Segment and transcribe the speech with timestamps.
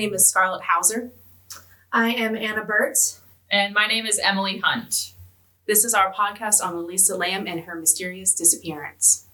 [0.00, 1.10] name is Scarlett Hauser.
[1.92, 2.96] I am Anna Burt.
[3.50, 5.12] And my name is Emily Hunt.
[5.66, 9.26] This is our podcast on Elisa Lam and her mysterious disappearance.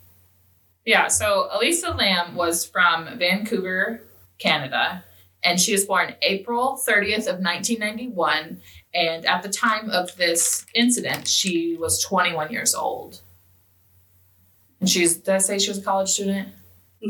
[0.85, 4.03] Yeah, so Elisa Lam was from Vancouver,
[4.39, 5.05] Canada,
[5.45, 8.61] and she was born April 30th of 1991.
[8.93, 13.21] And at the time of this incident, she was 21 years old.
[14.81, 16.49] And she's, did I say she was a college student?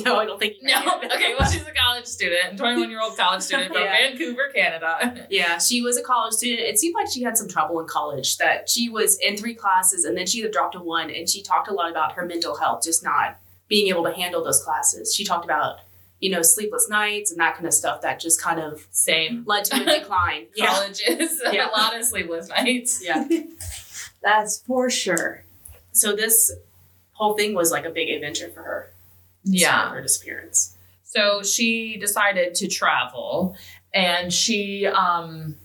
[0.04, 0.56] No, I don't think.
[0.62, 0.74] No.
[1.16, 3.96] Okay, well, she's a college student, 21 year old college student from Yeah.
[4.10, 5.26] Vancouver, Canada.
[5.30, 6.60] Yeah, she was a college student.
[6.68, 8.36] It seemed like she had some trouble in college.
[8.38, 11.10] That she was in three classes and then she had dropped to one.
[11.10, 13.38] And she talked a lot about her mental health, just not
[13.68, 15.14] being able to handle those classes.
[15.14, 15.78] She talked about,
[16.20, 19.44] you know, sleepless nights and that kind of stuff that just kind of Same.
[19.46, 20.46] led to a decline.
[20.56, 21.68] yeah, Colleges, Yeah.
[21.68, 23.02] a lot of sleepless nights.
[23.04, 23.26] yeah.
[24.22, 25.44] That's for sure.
[25.92, 26.52] So this
[27.12, 28.92] whole thing was like a big adventure for her.
[29.46, 29.90] Yeah.
[29.90, 30.76] her disappearance.
[31.04, 33.56] So she decided to travel
[33.94, 35.56] and she um,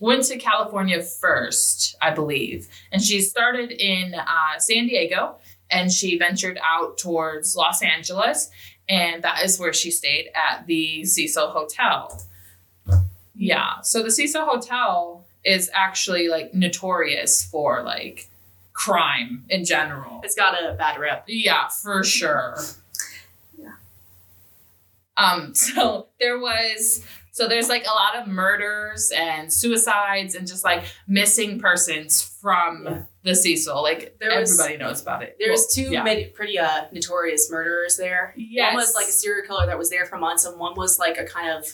[0.00, 2.68] went to California first, I believe.
[2.90, 5.36] And she started in uh, San Diego
[5.70, 8.50] and she ventured out towards Los Angeles.
[8.88, 12.20] And that is where she stayed at the Cecil Hotel.
[13.34, 13.80] Yeah.
[13.82, 18.28] So the Cecil Hotel is actually like notorious for like
[18.72, 20.20] crime in general.
[20.24, 21.24] It's got a bad rep.
[21.28, 22.56] Yeah, for sure.
[25.16, 30.64] Um, so there was so there's like a lot of murders and suicides and just
[30.64, 33.82] like missing persons from the Cecil.
[33.82, 35.36] Like There was- everybody knows about it.
[35.38, 36.02] There's Well, two yeah.
[36.34, 38.34] pretty uh, notorious murderers there.
[38.36, 38.74] Yes.
[38.74, 41.16] One was like a serial killer that was there for months, and one was like
[41.16, 41.64] a kind of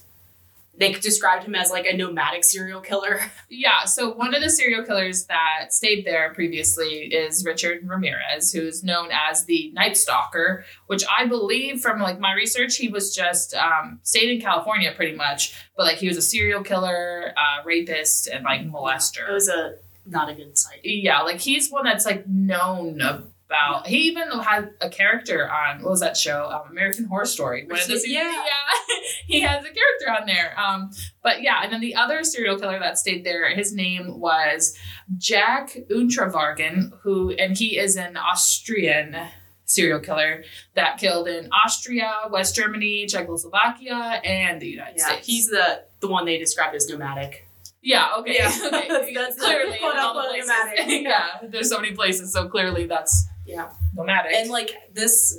[0.78, 3.20] they described him as like a nomadic serial killer.
[3.50, 8.84] Yeah, so one of the serial killers that stayed there previously is Richard Ramirez, who's
[8.84, 13.54] known as the Night Stalker, which I believe from like my research, he was just
[13.54, 18.28] um, stayed in California pretty much, but like he was a serial killer, uh, rapist,
[18.28, 19.28] and like molester.
[19.30, 20.80] It was a not a good sight.
[20.84, 23.00] Yeah, like he's one that's like known
[23.48, 23.86] about.
[23.86, 26.48] He even had a character on what was that show?
[26.50, 27.64] Um, American Horror Story.
[27.66, 28.22] One of the Yeah.
[28.30, 28.94] yeah,
[29.26, 30.58] he has a character on there.
[30.60, 30.90] Um,
[31.22, 34.76] but yeah, and then the other serial killer that stayed there, his name was
[35.16, 39.16] Jack Unterweger, who and he is an Austrian
[39.64, 40.44] serial killer
[40.74, 45.26] that killed in Austria, West Germany, Czechoslovakia, and the United Yeah, States.
[45.26, 47.46] he's the the one they described as nomadic.
[47.82, 48.34] Yeah, okay.
[48.38, 48.52] Yeah.
[48.72, 49.14] okay.
[49.14, 51.02] That's clearly quote unquote nomadic.
[51.02, 54.32] yeah, there's so many places, so clearly that's Yeah, nomadic.
[54.34, 55.38] and like this,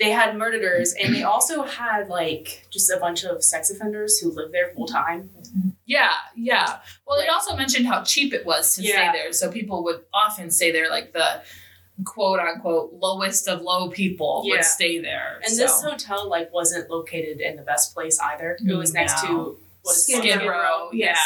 [0.00, 4.30] they had murderers, and they also had like just a bunch of sex offenders who
[4.30, 5.30] lived there full time.
[5.86, 6.78] yeah, yeah.
[7.06, 9.12] Well, it also mentioned how cheap it was to Yeah.
[9.12, 11.42] stay there, so people would often stay there, like the
[12.04, 14.56] quote unquote lowest of low people Yeah.
[14.56, 15.40] would stay there.
[15.44, 15.62] And so.
[15.62, 18.56] this hotel like wasn't located in the best place either.
[18.66, 19.28] It was mm, next No.
[19.28, 21.18] to what is Skid Skid Skid Row, Yes.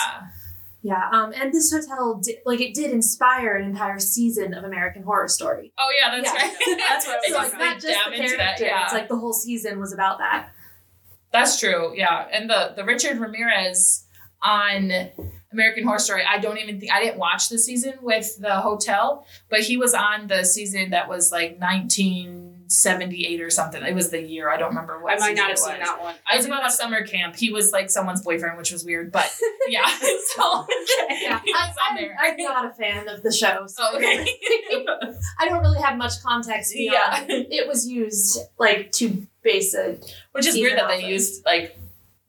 [0.85, 1.09] Yeah.
[1.13, 5.27] Um, and this hotel, di- like, it did inspire an entire season of American Horror
[5.29, 5.73] Story.
[5.79, 6.39] Oh yeah, that's Yeah.
[6.41, 6.79] right.
[6.89, 7.59] That's what I was So talking it's about.
[7.59, 8.85] not just the character; that, yeah.
[8.85, 10.51] it's like the whole season was about that.
[11.33, 11.93] That's true.
[11.97, 14.05] Yeah, and the the Richard Ramirez
[14.43, 14.93] on
[15.53, 16.23] American Horror Story.
[16.29, 19.95] I don't even think I didn't watch the season with the hotel, but he was
[19.95, 21.59] on the season that was like
[22.65, 23.83] 1978 or something.
[23.83, 24.51] It was the year.
[24.51, 24.79] I don't mm-hmm.
[24.79, 25.15] remember what.
[25.15, 26.17] I might not have seen that one.
[26.31, 27.37] I was about a summer camp.
[27.37, 29.33] He was like someone's boyfriend, which was weird, but
[29.69, 29.87] yeah.
[30.35, 30.67] so
[31.11, 32.11] Yeah, I, I'm.
[32.19, 33.67] I'm not a fan of the show.
[33.69, 34.27] So Oh, okay.
[35.39, 39.99] I don't really have much context beyond yeah, it was used like to base a
[40.33, 41.79] which is weird that they used like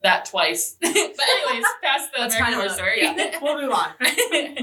[0.06, 0.76] that twice.
[0.80, 3.02] but anyways, past the That's American kind Horror of Story.
[3.02, 3.88] Yeah, we'll move on.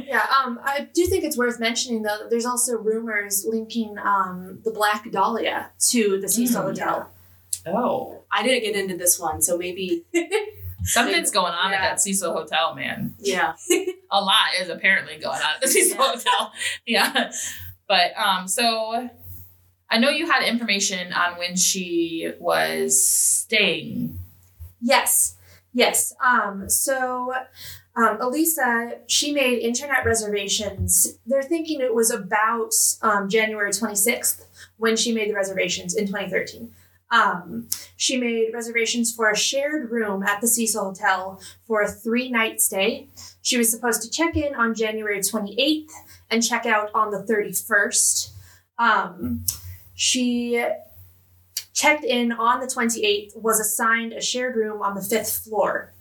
[0.06, 4.60] Yeah, um, I do think it's worth mentioning though that there's also rumors linking um,
[4.64, 7.10] the Black Dahlia to the Cecil Mm, Hotel.
[7.68, 8.20] oh.
[8.32, 10.06] I didn't get into this one, so maybe
[10.86, 13.16] Something's going on at that Cecil Hotel, man.
[13.20, 13.54] yeah.
[14.12, 16.12] A lot is apparently going on at the Cecil Yeah.
[16.12, 16.52] Hotel.
[16.86, 17.32] Yeah.
[17.88, 19.10] But um, so
[19.90, 24.20] I know you had information on when she was staying.
[24.84, 25.38] Yes,
[25.74, 26.14] yes.
[26.24, 27.34] Um, so
[27.96, 31.18] um, Elisa, she made internet reservations.
[31.26, 34.46] They're thinking it was about um, January 26th
[34.78, 36.74] when she made the reservations in 2013.
[37.12, 42.30] Um, she made reservations for a shared room at the Cecil Hotel for a three
[42.30, 43.08] night stay.
[43.42, 45.92] She was supposed to check in on January 28th
[46.32, 48.32] and check out on the 31st.
[48.80, 49.46] Um,
[49.94, 50.66] she
[51.74, 55.94] checked in on the 28th, was assigned a shared room on the fifth floor.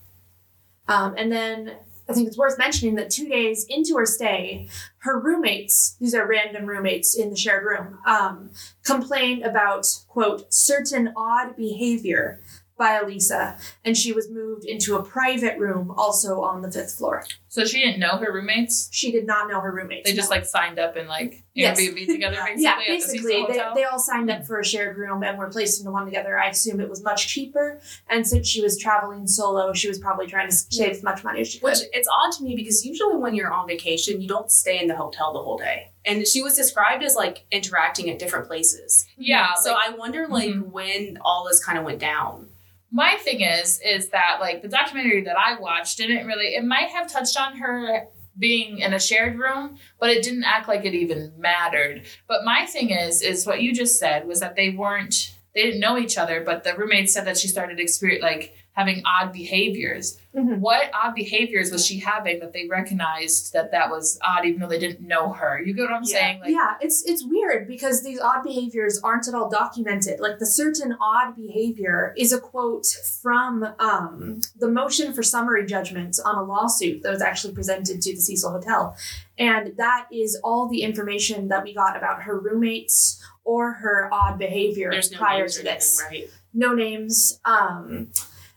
[0.88, 1.72] Um, and then
[2.08, 6.26] I think it's worth mentioning that two days into her stay, her roommates, these are
[6.26, 8.50] random roommates in the shared room, um,
[8.84, 12.40] complained about, quote, certain odd behavior
[12.76, 17.24] by Elisa, and she was moved into a private room also on the fifth floor.
[17.48, 18.88] So she didn't know her roommates.
[18.92, 20.08] She did not know her roommates.
[20.08, 20.36] They just no.
[20.36, 21.78] like signed up and like Yes.
[21.78, 22.62] Airbnb together, basically.
[22.62, 23.74] yeah, at the basically, Cecil they, Hotel?
[23.74, 26.38] they all signed up for a shared room and were placed into one together.
[26.38, 27.78] I assume it was much cheaper,
[28.08, 31.42] and since she was traveling solo, she was probably trying to save as much money
[31.42, 31.66] as she could.
[31.66, 34.88] Which it's odd to me because usually when you're on vacation, you don't stay in
[34.88, 35.90] the hotel the whole day.
[36.06, 39.06] And she was described as like interacting at different places.
[39.18, 39.52] yeah.
[39.60, 40.70] So like, I wonder like Mhm.
[40.72, 42.48] when all this kind of went down.
[42.92, 46.54] My thing is, is that like the documentary that I watched didn't really.
[46.54, 48.06] It might have touched on her
[48.38, 52.02] being in a shared room, but it didn't act like it even mattered.
[52.28, 55.34] But my thing is, is what you just said was that they weren't.
[55.54, 59.02] They didn't know each other, but the roommate said that she started experience like having
[59.04, 60.18] odd behaviors.
[60.34, 60.60] Mhm.
[60.60, 64.66] What odd behaviors was she having that they recognized that that was odd, even though
[64.68, 65.60] they didn't know her?
[65.62, 66.18] You get what I'm Yeah.
[66.18, 66.40] saying?
[66.40, 70.20] Like, yeah, it's it's weird because these odd behaviors aren't at all documented.
[70.20, 76.18] Like the certain odd behavior is a quote from um, the motion for summary judgment
[76.24, 78.96] on a lawsuit that was actually presented to the Cecil Hotel,
[79.36, 84.38] and that is all the information that we got about her roommates or her odd
[84.38, 86.00] behavior no prior to this.
[86.08, 86.30] anything, right?
[86.54, 87.38] no names.
[87.44, 88.08] Um,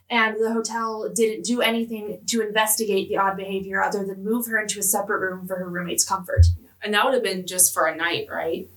[0.10, 4.60] and the hotel didn't do anything to investigate the odd behavior other than move her
[4.60, 6.46] into a separate room for her roommate's comfort.
[6.84, 8.70] And that would have been just for a night, right?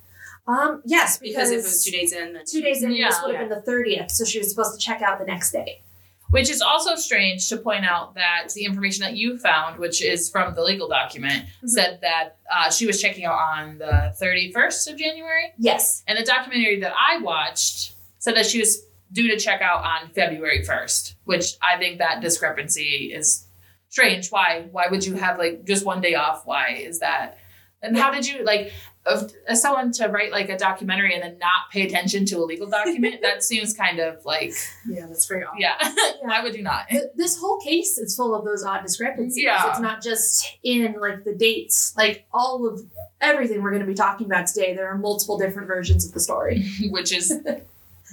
[0.47, 2.99] Um, yes, Because, because, if it was two days in, then two days in, this
[2.99, 3.23] Yeah.
[3.27, 5.83] would have been the thirtieth, so she was supposed to check out the next day.
[6.31, 10.31] Which is also strange to point out that the information that you found, which is
[10.31, 11.69] from the legal document, Mhm.
[11.69, 15.53] said that uh, she was checking out on the 31st of January.
[15.59, 18.83] Yes, And the documentary that I watched said that she was
[19.13, 23.47] due to check out on February 1st, which I think that discrepancy is
[23.89, 24.31] strange.
[24.31, 24.69] Why?
[24.71, 26.47] Why would you have like just one day off?
[26.47, 27.39] Why is that?
[27.81, 28.73] And how did you like
[29.07, 32.45] of as someone to write like a documentary and then not pay attention to a
[32.45, 33.21] legal document?
[33.23, 34.53] that seems kind of like
[34.89, 35.55] yeah, that's very odd.
[35.59, 35.77] yeah.
[36.21, 36.87] Why would you not?
[37.15, 39.43] This whole case is full of those odd discrepancies.
[39.43, 39.71] Yeah.
[39.71, 42.83] It's not just in like the dates, like all of
[43.21, 44.75] everything we're going to be talking about today.
[44.75, 46.69] There are multiple different versions of the story.
[46.91, 47.33] which is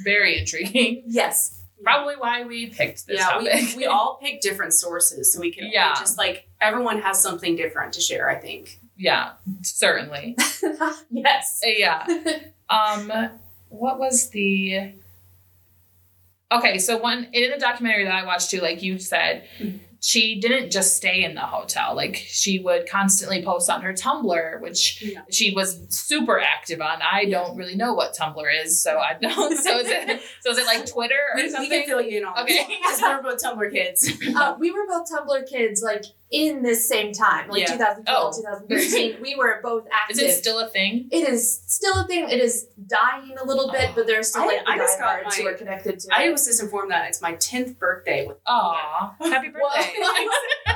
[0.04, 1.04] very intriguing.
[1.08, 3.54] Yes, Probably why we picked this yeah, topic.
[3.76, 5.94] we, we all pick different sources, so we can Yeah.
[5.94, 8.30] just like everyone has something different to share.
[8.30, 8.80] I think.
[8.98, 10.36] yeah, certainly.
[11.12, 11.62] yes.
[11.64, 12.08] Uh, yeah.
[12.70, 13.12] Um,
[13.70, 14.94] what was the?
[16.52, 19.80] Okay, so one in the documentary that I watched too, like you said, Mhm.
[20.08, 21.96] She didn't just stay in the hotel.
[21.96, 25.22] Like she would constantly post on her Tumblr, which Yeah.
[25.32, 27.00] she was super active on.
[27.02, 29.58] I don't really know what Tumblr is, so I don't.
[29.66, 30.22] So is it?
[30.42, 31.70] So is it like Twitter or We, we something?
[31.72, 32.68] can fill you in on Okay.
[32.84, 34.12] because we're both Tumblr kids.
[34.36, 37.74] uh, we were both Tumblr kids, like in this same time, like Yeah.
[37.74, 38.42] 2012, Oh.
[38.68, 39.18] 2013.
[39.22, 40.18] we were both active.
[40.18, 41.08] Is it still a thing?
[41.12, 42.30] it is still a thing.
[42.30, 45.24] It is dying a little bit, but there's still I- like the I just got
[45.24, 46.32] my- who are connected to I it.
[46.32, 48.26] was just informed that it's my tenth birthday.
[48.28, 49.94] With Aw, happy birthday!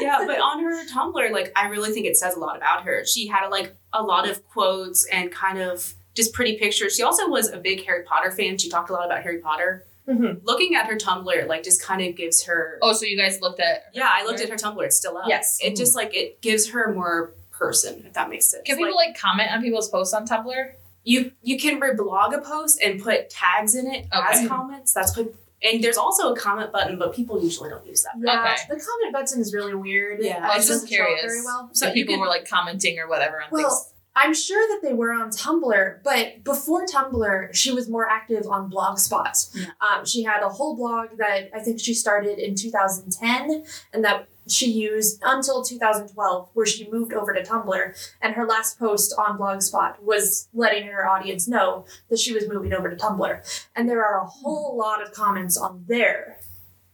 [0.00, 3.04] yeah, but on her Tumblr, like I really think it says a lot about her.
[3.04, 6.94] She had like a lot of quotes and kind of just pretty pictures.
[6.94, 8.58] She also was a big Harry Potter fan.
[8.58, 9.86] She talked a lot about Harry Potter.
[10.12, 10.40] Mhm.
[10.44, 12.78] Looking at her Tumblr, like just kind of gives her.
[12.82, 13.84] oh, so you guys looked at?
[13.92, 14.84] yeah, I looked at her Tumblr.
[14.84, 15.24] It's still up.
[15.28, 15.58] Yes.
[15.62, 18.62] it just like it gives her more person, if that makes sense.
[18.64, 20.72] Can people Like, like comment on people's posts on Tumblr?
[21.04, 24.42] you you can reblog a post and put tags in it Okay.
[24.42, 24.92] as comments.
[24.92, 25.32] That's what.
[25.64, 28.14] And there's also a comment button, but people usually don't use that.
[28.18, 28.56] Yeah, Okay.
[28.68, 30.18] the comment button is really weird.
[30.20, 30.38] Yeah.
[30.48, 31.22] I it was just doesn't show curious.
[31.22, 31.70] very well.
[31.72, 33.92] So But people can- were like commenting or whatever on Well, things.
[34.14, 38.70] I'm sure that they were on Tumblr, but before Tumblr, she was more active on
[38.70, 39.48] Blogspot.
[39.54, 39.66] Yeah.
[39.80, 44.28] Um, she had a whole blog that I think she started in 2010 and that
[44.48, 48.12] she used until 2012, where she moved over to Tumblr.
[48.20, 52.72] And her last post on Blogspot was letting her audience know that she was moving
[52.72, 53.64] over to Tumblr.
[53.76, 56.38] And there are a whole lot of comments on there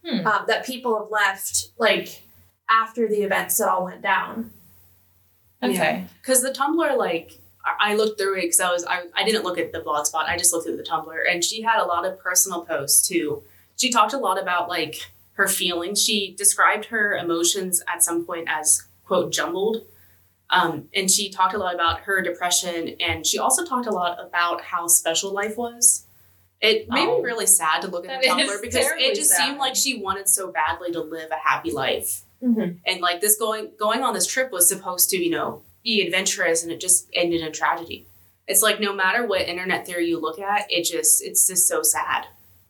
[0.05, 0.25] Hmm.
[0.25, 2.23] uh, that people have left, like
[2.69, 4.51] after the events that all went down.
[5.63, 6.05] Okay.
[6.21, 9.43] Because the Tumblr, like, I I looked through it because I was I, I didn't
[9.43, 10.27] look at the blog spot.
[10.29, 13.43] I just looked at the Tumblr, and she had a lot of personal posts too.
[13.77, 14.95] She talked a lot about like
[15.33, 16.01] her feelings.
[16.01, 19.85] She described her emotions at some point as quote jumbled,
[20.49, 24.17] um, and she talked a lot about her depression, and she also talked a lot
[24.25, 26.05] about how special life was.
[26.61, 27.19] It made Oh.
[27.19, 29.45] me really sad to look at the Tumblr because it just sad.
[29.45, 32.77] seemed like she wanted so badly to live a happy life Mm-hmm.
[32.87, 36.63] and like this going going on this trip was supposed to you know be adventurous
[36.63, 38.07] and it just ended in tragedy
[38.47, 41.83] it's like no matter what internet theory you look at it just it's just so
[41.83, 42.25] sad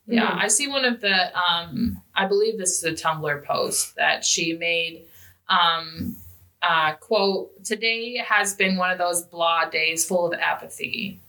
[0.06, 0.42] Yeah, Mhm.
[0.44, 4.54] I see one of the um I believe this is a Tumblr post that she
[4.54, 5.04] made
[5.48, 6.16] um
[6.62, 11.20] uh quote today has been one of those blah days full of apathy.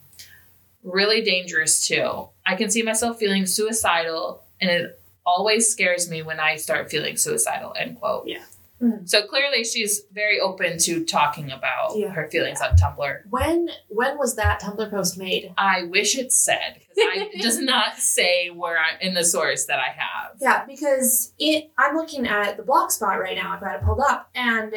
[0.84, 2.30] Really dangerous too.
[2.44, 7.18] I can see myself feeling suicidal, and it always scares me when I start feeling
[7.18, 7.74] suicidal.
[7.78, 8.28] End quote.
[8.28, 8.44] Yeah.
[8.82, 9.08] Mhm.
[9.08, 12.10] So clearly, she's very open to talking about Yeah.
[12.10, 13.22] her feelings on Tumblr.
[13.30, 15.54] When when was that Tumblr post made?
[15.56, 19.78] I wish it said because it does not say where I in the source that
[19.80, 20.32] I have.
[20.42, 23.54] Yeah, because it I'm looking at the blogspot right now.
[23.54, 24.30] I've got it pulled up.
[24.34, 24.74] And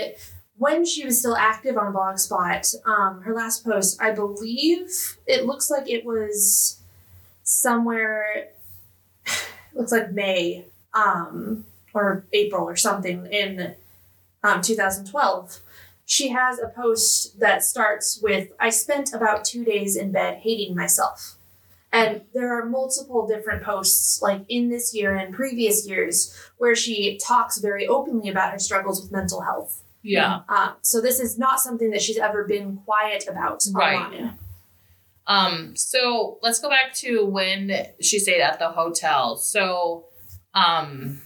[0.59, 5.69] when she was still active on Blogspot, um, her last post, I believe it looks
[5.71, 6.79] like it was
[7.43, 8.51] somewhere
[9.75, 13.75] looks like May, um, or April or something in
[14.43, 15.61] um, 2012.
[16.07, 20.75] She has a post that starts with I spent about two days in bed hating
[20.75, 21.37] myself.
[21.93, 27.19] And there are multiple different posts, like in this year and previous years, where she
[27.19, 29.81] talks very openly about her struggles with mental health.
[30.03, 30.41] Yeah.
[30.49, 33.95] Uh, so this is not something that she's ever been quiet about Right.
[33.97, 34.39] online.
[35.27, 39.37] Um, so let's go back to when she stayed at the hotel.
[39.37, 40.07] So,
[40.55, 41.23] um,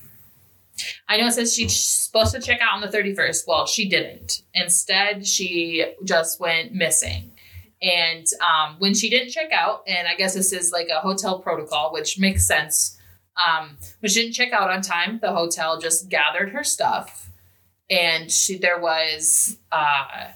[1.09, 3.45] I know it says she's supposed to check out on the 31st.
[3.47, 4.43] Well, she didn't.
[4.55, 7.33] Instead, she just went missing.
[7.81, 11.41] And um, when she didn't check out, and I guess this is like a hotel
[11.41, 12.99] protocol, which makes sense.
[13.37, 17.31] Um, when she didn't check out on time, the hotel just gathered her stuff,
[17.89, 20.27] and she there was uh,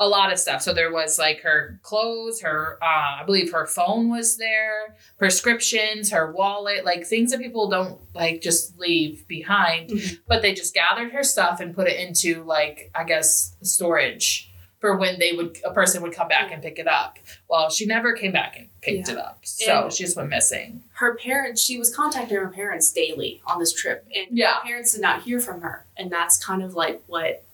[0.00, 0.60] a lot of stuff.
[0.62, 6.10] So there was like her clothes, her uh, I believe her phone was there, prescriptions,
[6.10, 9.90] her wallet, like things that people don't like just leave behind.
[9.90, 10.18] Mhm.
[10.26, 14.96] But they just gathered her stuff and put it into like I guess storage for
[14.96, 17.18] when they would a person would come back and pick it up.
[17.48, 19.14] Well, she never came back and picked Yeah.
[19.14, 20.82] it up, so And- she just went missing.
[20.94, 24.54] Her parents, she was contacting her parents daily on this trip, and Yeah.
[24.56, 27.44] her parents did not hear from her, and that's kind of like what.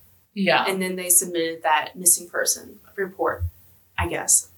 [0.41, 3.45] Yeah, And then they submitted that missing person report,
[3.99, 4.49] I guess.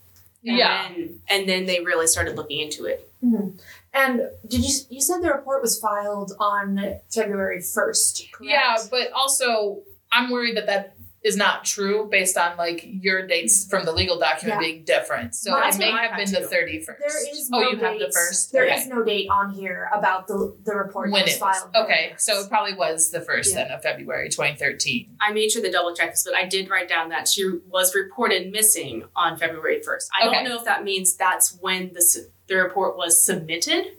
[0.45, 3.09] And yeah, Then, and then they really started looking into it.
[3.25, 3.51] Mm-hmm.
[3.95, 8.27] And did you you said the report was filed on February first?
[8.33, 8.51] Correct?
[8.51, 8.77] yeah.
[8.91, 10.92] But also, I'm worried that that
[11.25, 14.69] is not true based on like your dates from the legal document Yeah.
[14.69, 15.35] being different.
[15.37, 16.87] So That's it may have had been the 31st.
[16.99, 18.51] There is no oh, no you have the first.
[18.51, 18.75] There okay.
[18.75, 21.77] is no date on here about the the report when that was it was filed.
[21.85, 23.65] okay, so it probably was the first Yeah.
[23.65, 25.17] then of February 2013.
[25.21, 27.95] I made sure to double check this, but I did write down that she was
[27.95, 30.09] reported missing on February 1st.
[30.21, 30.35] I Okay.
[30.37, 33.93] don't know if that means that's when the, the report was submitted.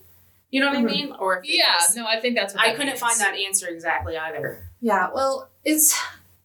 [0.51, 0.89] You know what Mhm.
[0.89, 1.15] I mean?
[1.19, 2.99] Or if Yeah, was- no, I think that's what I that couldn't means.
[2.99, 4.69] find that answer exactly either.
[4.81, 5.97] Yeah, well, it's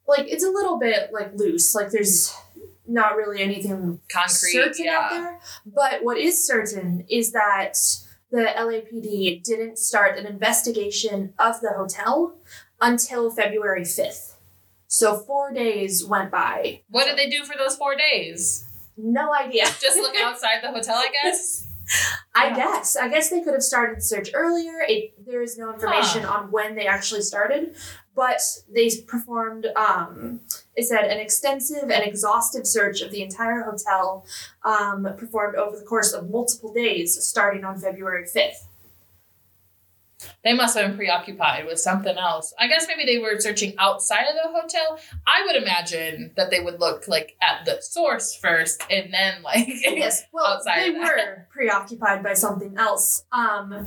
[0.09, 1.75] like it's a little bit like loose.
[1.75, 2.35] Like there's
[2.87, 4.53] not really anything concrete.
[4.53, 4.99] certain yeah.
[4.99, 5.41] out there.
[5.67, 7.77] But what is certain is that
[8.31, 12.37] the LAPD didn't start an investigation of the hotel
[12.81, 14.35] until February 5th.
[14.87, 16.81] So four days went by.
[16.89, 18.67] What did they do for those four days?
[18.97, 19.65] No idea.
[19.81, 21.67] Just look outside the hotel, I guess.
[22.35, 22.57] I Yeah.
[22.57, 22.97] guess.
[22.97, 24.81] I guess they could have started the search earlier.
[24.87, 27.77] It there is no information on when they actually started,
[28.19, 29.67] but they performed.
[29.77, 30.41] Um,
[30.75, 34.27] it said an extensive and exhaustive search of the entire hotel,
[34.65, 38.67] um, performed over the course of multiple days, starting on February fifth.
[40.43, 42.53] They must have been preoccupied with something else.
[42.59, 44.99] I guess maybe they were searching outside of the hotel.
[45.25, 49.69] I would imagine that they would look like at the source first and then like
[49.85, 53.23] Yes, well, Outside they were preoccupied by something else.
[53.31, 53.87] Um,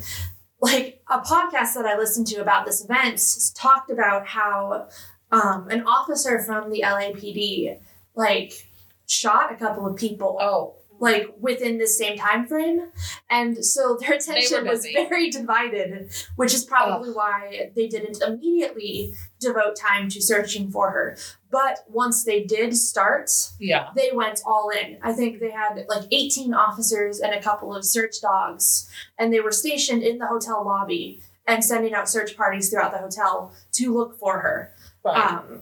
[0.62, 3.22] like a podcast that I listened to about this event
[3.56, 4.88] talked about how
[5.32, 7.80] um, an officer from the LAPD
[8.16, 8.68] like
[9.08, 10.38] shot a couple of people.
[10.40, 12.92] Oh, like within the same time frame,
[13.30, 19.76] and so their attention was very divided, which is probably why they didn't immediately devote
[19.76, 21.18] time to searching for her.
[21.50, 23.90] But once they did start, yeah.
[23.96, 25.00] they went all in.
[25.02, 29.42] I think they had like 18 officers and a couple of search dogs, and they
[29.42, 33.94] were stationed in the hotel lobby and sending out search parties throughout the hotel to
[33.94, 34.72] look for her.
[35.04, 35.32] Right.
[35.32, 35.62] Um,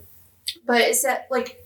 [0.67, 1.63] but it said like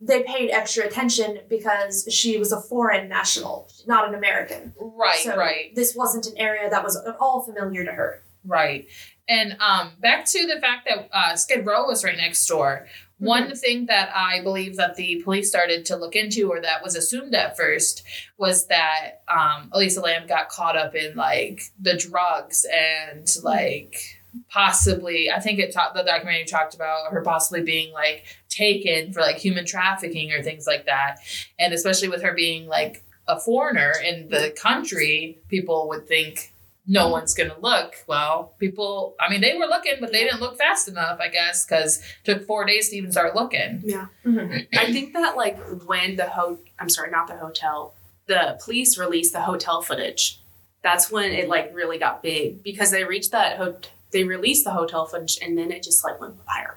[0.00, 4.72] they paid extra attention because she was a foreign national, not an American.
[4.80, 5.74] right, so right.
[5.74, 8.22] This wasn't an area that was at all familiar to her.
[8.44, 8.86] Right.
[9.28, 12.86] And um, back to the fact that uh, Skid Row was right next door.
[13.18, 16.96] One thing that I believe that the police started to look into, or that was
[16.96, 18.02] assumed at first,
[18.38, 25.30] was that um, Elisa Lam got caught up in like the drugs and like possibly,
[25.30, 29.36] I think it talked the documentary talked about her possibly being like taken for like
[29.36, 31.18] human trafficking or things like that,
[31.58, 36.52] and especially with her being like a foreigner in the country, people would think
[36.86, 37.94] no one's gonna look.
[38.08, 41.64] Well, people, I mean, they were looking, but they didn't look fast enough, I guess,
[41.64, 43.82] because took four days to even start looking.
[43.84, 44.06] Yeah.
[44.26, 44.66] Mhm.
[44.76, 47.94] I think that like when the ho I'm sorry, not the hotel,
[48.26, 50.38] the police released the hotel footage
[50.82, 53.76] that's when it like really got big because they reached that ho-
[54.12, 56.76] they released the hotel footage and then it just like went viral.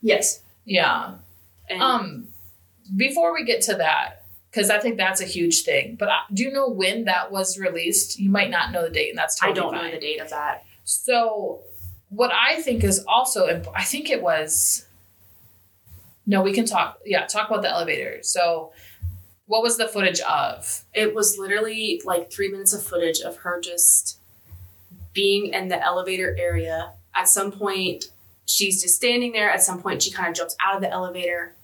[0.00, 0.42] Yes.
[0.64, 1.14] Yeah.
[1.68, 2.28] And Um,
[2.96, 5.96] before we get to that, because I think that's a huge thing.
[5.98, 8.18] But I, do you know when that was released?
[8.18, 9.84] You might not know the date, and that's I totally don't fine.
[9.86, 10.64] know the date of that.
[10.84, 11.62] So,
[12.10, 14.86] what I think is also, imp- I think it was.
[16.26, 16.98] No, we can talk.
[17.06, 18.18] Yeah, talk about the elevator.
[18.22, 18.72] So,
[19.46, 20.84] what was the footage of?
[20.92, 24.18] It was literally like three minutes of footage of her just
[25.12, 26.92] being in the elevator area.
[27.14, 28.06] At some point,
[28.46, 29.50] she's just standing there.
[29.50, 31.54] At some point, she kind of jumps out of the elevator.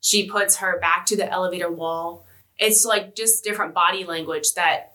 [0.00, 2.24] She puts her back to the elevator wall.
[2.58, 4.94] It's like just different body language that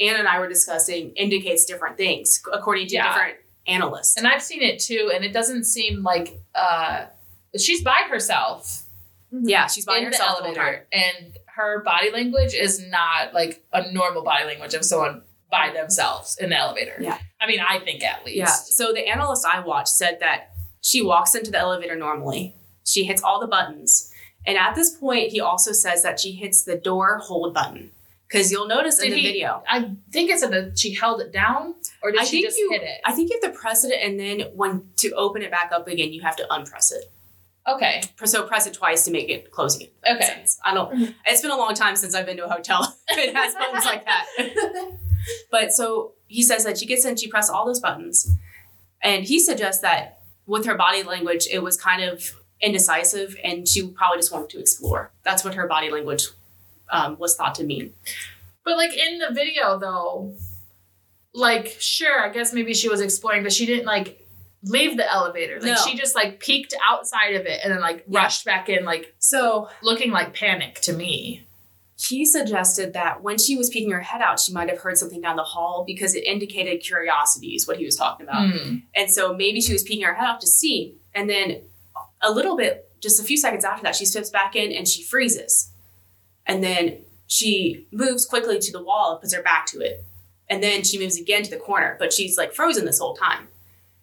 [0.00, 3.12] Anna and I were discussing indicates different things according to Yeah.
[3.12, 4.16] different analysts.
[4.16, 7.06] And I've seen it too, and it doesn't seem like uh,
[7.56, 8.82] she's by herself
[9.32, 13.64] yeah, she's by in the herself the elevator, and her body language is not like
[13.72, 15.22] a normal body language of someone
[15.52, 16.96] by themselves in the elevator.
[16.98, 17.18] Yeah.
[17.40, 18.36] I mean, I think at least.
[18.38, 18.46] Yeah.
[18.46, 22.56] So the analyst I watched said that she walks into the elevator normally.
[22.84, 24.10] She hits all the buttons.
[24.44, 27.90] And at this point, he also says that she hits the door hold button.
[28.26, 31.74] Because you'll notice in the he- video, I think it's that she held it down,
[32.02, 33.00] or did I she just you- hit it?
[33.04, 35.86] I think you have to press it, and then when to open it back up
[35.86, 37.12] again, you have to unpress it.
[37.68, 38.02] Okay.
[38.24, 39.88] So press it twice to make it close again.
[39.90, 40.34] if that makes Okay.
[40.38, 40.58] sense.
[40.64, 41.14] I don't.
[41.26, 42.96] It's been a long time since I've been to a hotel.
[43.10, 44.24] it has buttons like that.
[45.50, 48.36] But so he says that she gets in, she presses all those buttons.
[49.02, 52.22] And he suggests that with her body language, it was kind of
[52.60, 55.10] indecisive and she probably just wanted to explore.
[55.24, 56.26] That's what her body language
[56.90, 57.92] um, was thought to mean.
[58.64, 60.34] But like in the video though,
[61.34, 64.18] like sure, I guess maybe she was exploring, but she didn't like
[64.62, 65.54] leave the elevator.
[65.60, 65.76] Like No.
[65.84, 68.20] she just like peeked outside of it and then like Yeah.
[68.22, 71.44] rushed back in, like So looking like panic to me.
[72.08, 75.20] He suggested that when she was peeking her head out, she might have heard something
[75.20, 78.50] down the hall because it indicated curiosity, is what he was talking about.
[78.50, 78.76] Hmm.
[78.94, 80.96] And so maybe she was peeking her head out to see.
[81.14, 81.62] And then
[82.20, 85.02] a little bit, just a few seconds after that, she steps back in and she
[85.02, 85.70] freezes.
[86.44, 90.04] And then she moves quickly to the wall and puts her back to it.
[90.48, 93.48] And then she moves again to the corner, but she's like frozen this whole time.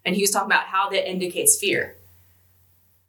[0.05, 1.97] And he was talking about how that indicates fear.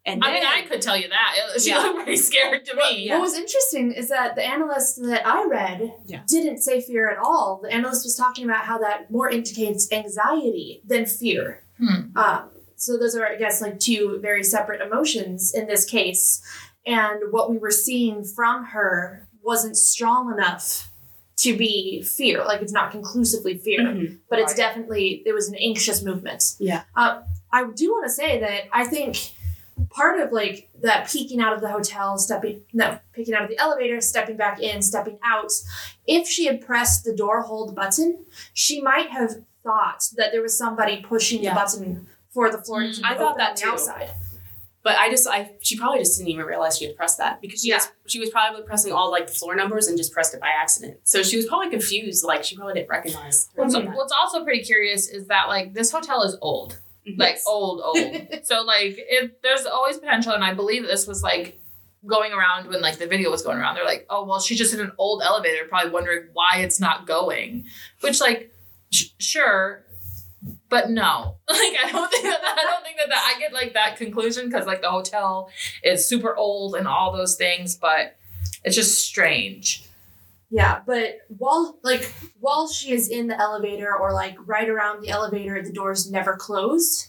[0.07, 1.61] And I mean, I could tell you that.
[1.61, 1.79] She Yeah.
[1.81, 3.09] looked pretty scared to me.
[3.11, 6.23] What was interesting is that the analyst that I read Yeah.
[6.27, 7.61] didn't say fear at all.
[7.63, 11.63] The analyst was talking about how that more indicates anxiety than fear.
[11.79, 12.17] Hmm.
[12.17, 16.41] Um, so those are, I guess, like two very separate emotions in this case.
[16.87, 20.89] And what we were seeing from her wasn't strong enough
[21.39, 22.43] to be fear.
[22.45, 24.19] Like it's not conclusively fear, Mhm.
[24.31, 24.57] but it's Right.
[24.57, 26.55] definitely it was an anxious movement.
[26.59, 26.83] Yeah.
[26.97, 27.21] Uh,
[27.53, 29.33] I do want to say that I think
[29.91, 33.59] part of like that peeking out of the hotel, stepping no, peeking out of the
[33.59, 35.51] elevator, stepping back in, stepping out.
[36.07, 40.57] If she had pressed the door hold button, she might have thought that there was
[40.57, 41.55] somebody pushing Yeah.
[41.55, 43.01] the button for the floor Mm.
[43.01, 43.69] to I thought open that on the too.
[43.71, 44.11] outside.
[44.83, 47.61] But I just, I she probably just didn't even realize she had pressed that because
[47.61, 47.77] she Yeah.
[47.77, 50.97] was, she was probably pressing all like floor numbers and just pressed it by accident.
[51.05, 52.25] So she was probably confused.
[52.25, 53.49] Like she probably didn't recognize.
[53.57, 56.81] her What's, what's also pretty curious is that like this hotel is old.
[57.17, 57.45] Like Yes.
[57.47, 57.97] old old.
[58.45, 58.99] So like
[59.43, 61.59] there's always potential and i believe this was like
[62.07, 63.75] going around when like the video was going around.
[63.75, 67.07] They're like oh well she's just in an old elevator probably wondering why it's not
[67.07, 67.67] going.
[68.01, 68.53] Which like
[68.91, 69.85] sh- sure
[70.71, 71.37] but no.
[71.49, 74.49] Like i don't think that i don't think that, that i get like that conclusion
[74.49, 75.51] because like the hotel
[75.85, 78.17] is super old and all those things but
[78.65, 79.85] it's just strange
[80.51, 85.11] Yeah, but while like while she is in the elevator or like right around the
[85.11, 87.07] elevator, the doors never closed.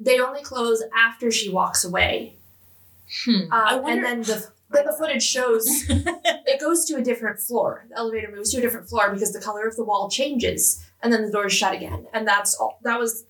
[0.00, 2.36] They only close after she walks away.
[3.24, 3.42] hmm.
[3.52, 7.38] I Um, wonder- and then the then the footage shows it goes to a different
[7.38, 7.84] floor.
[7.90, 11.12] The elevator moves to a different floor because the color of the wall changes, and
[11.12, 12.06] then the doors shut again.
[12.14, 12.78] And that's all.
[12.82, 13.24] That was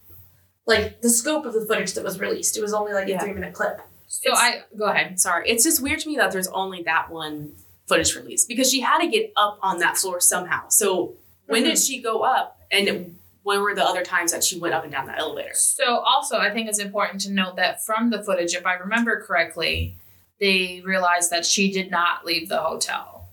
[0.67, 2.57] like the scope of the footage that was released.
[2.57, 3.19] It was only like a Yeah.
[3.21, 3.81] three minute clip.
[4.07, 7.55] so i go ahead Sorry, it's just weird to me that there's only that one
[7.87, 10.69] footage released because she had to get up on that floor somehow.
[10.69, 11.15] So
[11.47, 11.83] when did mm-hmm.
[11.83, 15.07] she go up, and when were the other times that she went up and down
[15.07, 15.55] the elevator?
[15.55, 19.23] So also, I think it's important to note that from the footage, if I remember
[19.23, 19.97] correctly,
[20.41, 23.29] they realized that she did not leave the hotel.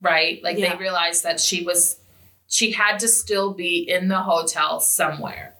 [0.00, 0.42] Right?
[0.42, 0.72] Like Yeah.
[0.72, 1.98] they realized that she was
[2.48, 5.54] she had to still be in the hotel somewhere.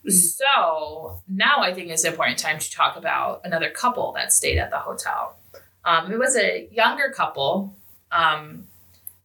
[0.00, 0.10] Mm-hmm.
[0.10, 4.58] So now I think it's an important time to talk about another couple that stayed
[4.58, 5.36] at the hotel.
[5.84, 7.74] Um, it was a younger couple,
[8.10, 8.66] um,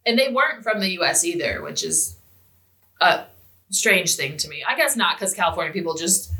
[0.05, 1.23] and they weren't from the U.S.
[1.23, 2.17] either, which is
[3.01, 3.25] a
[3.69, 4.63] strange thing to me.
[4.67, 6.31] I guess not because California people just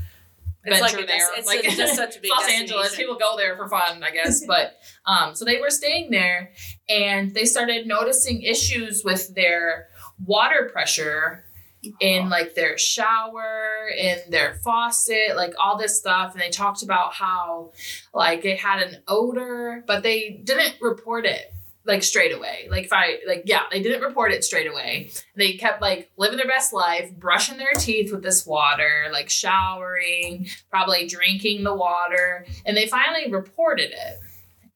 [0.66, 1.30] It's venture like there.
[1.38, 4.12] it's like a- just such a big Los Angeles, people go there for fun, I
[4.12, 4.46] guess.
[4.48, 6.52] but um, so they were staying there,
[6.90, 9.88] and they started noticing issues with their
[10.26, 11.46] water pressure
[12.00, 16.34] in like their shower, in their faucet, like all this stuff.
[16.34, 17.72] And they talked about how
[18.14, 21.54] like it had an odor, but they didn't report it
[21.86, 22.68] like straight away.
[22.70, 25.12] Like if I like yeah, they didn't report it straight away.
[25.36, 30.48] They kept like living their best life, brushing their teeth with this water, like showering,
[30.70, 34.20] probably drinking the water, and they finally reported it.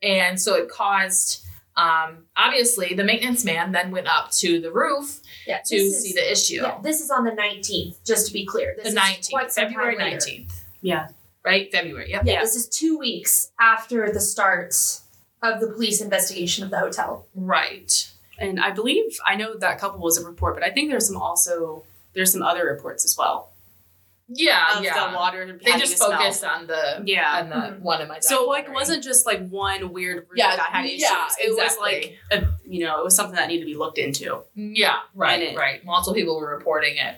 [0.01, 5.19] And so it caused um obviously the maintenance man then went up to the roof
[5.47, 6.61] Yeah, to this see the issue.
[6.61, 8.73] Yeah, this is on the 19th, just to be clear.
[8.75, 11.07] This the is 19th, quite February 19th, Yeah.
[11.43, 11.71] right?
[11.71, 12.23] February, yep.
[12.25, 12.41] Yeah, Yeah.
[12.41, 14.75] this is two weeks after the start
[15.41, 17.27] of the police investigation of the hotel.
[17.35, 18.09] Right.
[18.37, 21.17] And I believe I know that couple was a report, but I think there's some
[21.17, 23.52] also there's some other reports as well
[24.29, 25.09] Yeah, of yeah.
[25.11, 25.59] the water.
[25.63, 26.11] they just a smell.
[26.11, 27.39] focused on the Yeah.
[27.41, 27.79] on the Mhm.
[27.81, 31.01] one in my So like, wasn't just like one weird room Yeah, that had issues.
[31.01, 33.97] yeah, it was like a, you know, it was something that needed to be looked
[33.97, 34.43] into.
[34.55, 35.83] Yeah, right, it- right.
[35.83, 37.15] Multiple people were reporting it.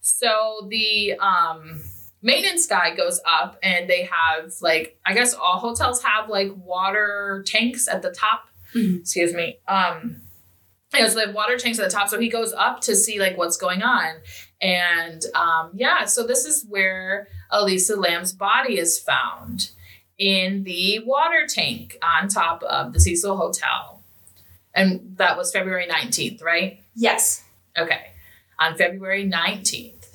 [0.00, 1.82] So the um
[2.20, 7.42] maintenance guy goes up and they have like I guess all hotels have like water
[7.46, 8.44] tanks at the top.
[8.74, 9.00] Mhm.
[9.00, 9.58] Excuse me.
[9.66, 10.22] Um
[10.94, 12.10] yeah, so they have water tanks at the top.
[12.10, 14.16] So he goes up to see like what's going on.
[14.62, 19.70] And um yeah, so this is where Elisa Lam's body is found
[20.18, 24.00] in the water tank on top of the Cecil Hotel.
[24.74, 26.80] And that was February 19th, right?
[26.94, 27.42] Yes.
[27.76, 28.12] Okay,
[28.58, 30.06] on February 19th.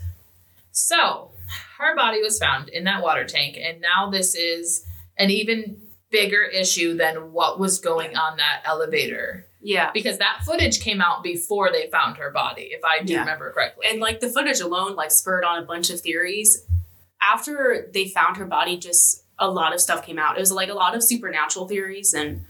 [0.72, 1.32] So,
[1.80, 4.86] her body was found in that water tank, and now this is
[5.18, 5.82] an even
[6.12, 9.92] bigger issue than what was going on that elevator Yeah.
[9.94, 13.20] because that footage came out before they found her body, if I do Yeah.
[13.20, 13.86] remember correctly.
[13.90, 16.66] And like the footage alone, like spurred on a bunch of theories.
[17.22, 20.38] After they found her body, just a lot of stuff came out.
[20.38, 22.46] It was like a lot of supernatural theories and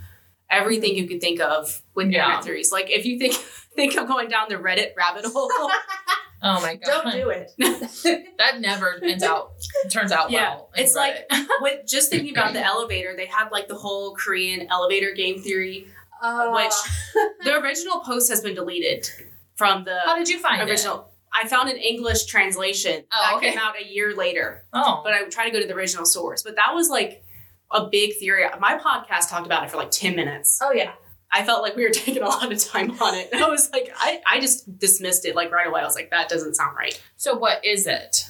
[0.49, 2.23] everything you could think of with Yeah.
[2.25, 2.71] internet theories.
[2.71, 3.33] Like if you think
[3.75, 5.49] think of going down the Reddit rabbit hole.
[6.43, 7.51] oh my god, Don't do it.
[8.37, 9.53] that never ends out
[9.91, 10.69] turns out Yeah, well.
[10.75, 11.23] it's Reddit.
[11.31, 15.41] like with just thinking about the elevator, they had like the whole Korean elevator game
[15.41, 15.87] theory.
[16.21, 16.73] Uh, Which
[17.43, 19.07] the original post has been deleted
[19.55, 20.69] from the how did you find it?
[20.69, 21.09] original.
[21.33, 23.49] I found an English translation Oh, that okay.
[23.51, 26.41] came out a year later, Oh, but I tried to go to the original source.
[26.41, 27.23] But that was like
[27.71, 28.45] a big theory.
[28.59, 30.59] My podcast talked about it for like ten minutes.
[30.63, 30.93] oh yeah.
[31.29, 33.29] I felt like we were taking a lot of time on it.
[33.33, 35.81] And I was like, I, I just dismissed it like right away.
[35.81, 36.99] I was like, that doesn't sound right.
[37.17, 38.23] so what is it?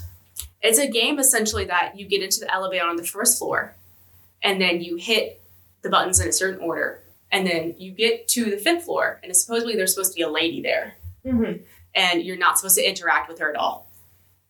[0.64, 3.76] It's a game essentially that you get into the elevator on the first floor
[4.42, 5.40] and then you hit
[5.84, 7.04] the buttons in a certain order.
[7.32, 10.30] And then you get to the fifth floor and supposedly there's supposed to be a
[10.30, 11.64] lady there Mm-hmm.
[11.94, 13.92] and you're not supposed to interact with her at all.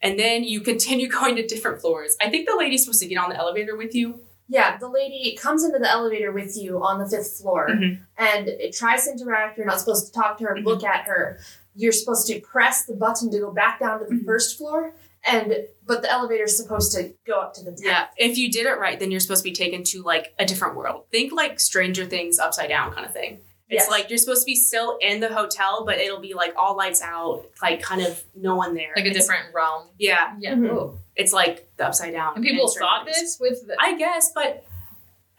[0.01, 2.15] And then you continue going to different floors.
[2.21, 4.19] I think the lady's supposed to get on the elevator with you.
[4.47, 7.99] Yeah, the lady comes into the elevator with you on the fifth floor Mhm.
[8.17, 9.57] and it tries to interact.
[9.57, 11.39] You're not supposed to talk to her, look at her.
[11.75, 14.25] You're supposed to press the button to go back down to the Mhm.
[14.25, 14.93] first floor,
[15.27, 15.53] and
[15.85, 17.81] but the elevator's supposed to go up to the tenth.
[17.85, 18.07] Yeah.
[18.17, 20.75] If you did it right, then you're supposed to be taken to like a different
[20.75, 21.05] world.
[21.11, 23.39] Think like Stranger Things upside down kind of thing.
[23.69, 23.89] It's Yes.
[23.91, 27.01] like you're supposed to be still in the hotel, but it'll be like all lights
[27.01, 28.93] out, like kind of no one there.
[28.95, 29.89] Like a It's- different realm?
[29.97, 30.35] Yeah.
[30.39, 30.53] Yeah.
[30.55, 30.97] Mhm.
[31.17, 32.35] It's like the upside down.
[32.35, 33.19] And people and thought Things.
[33.19, 34.63] this with the, I guess, but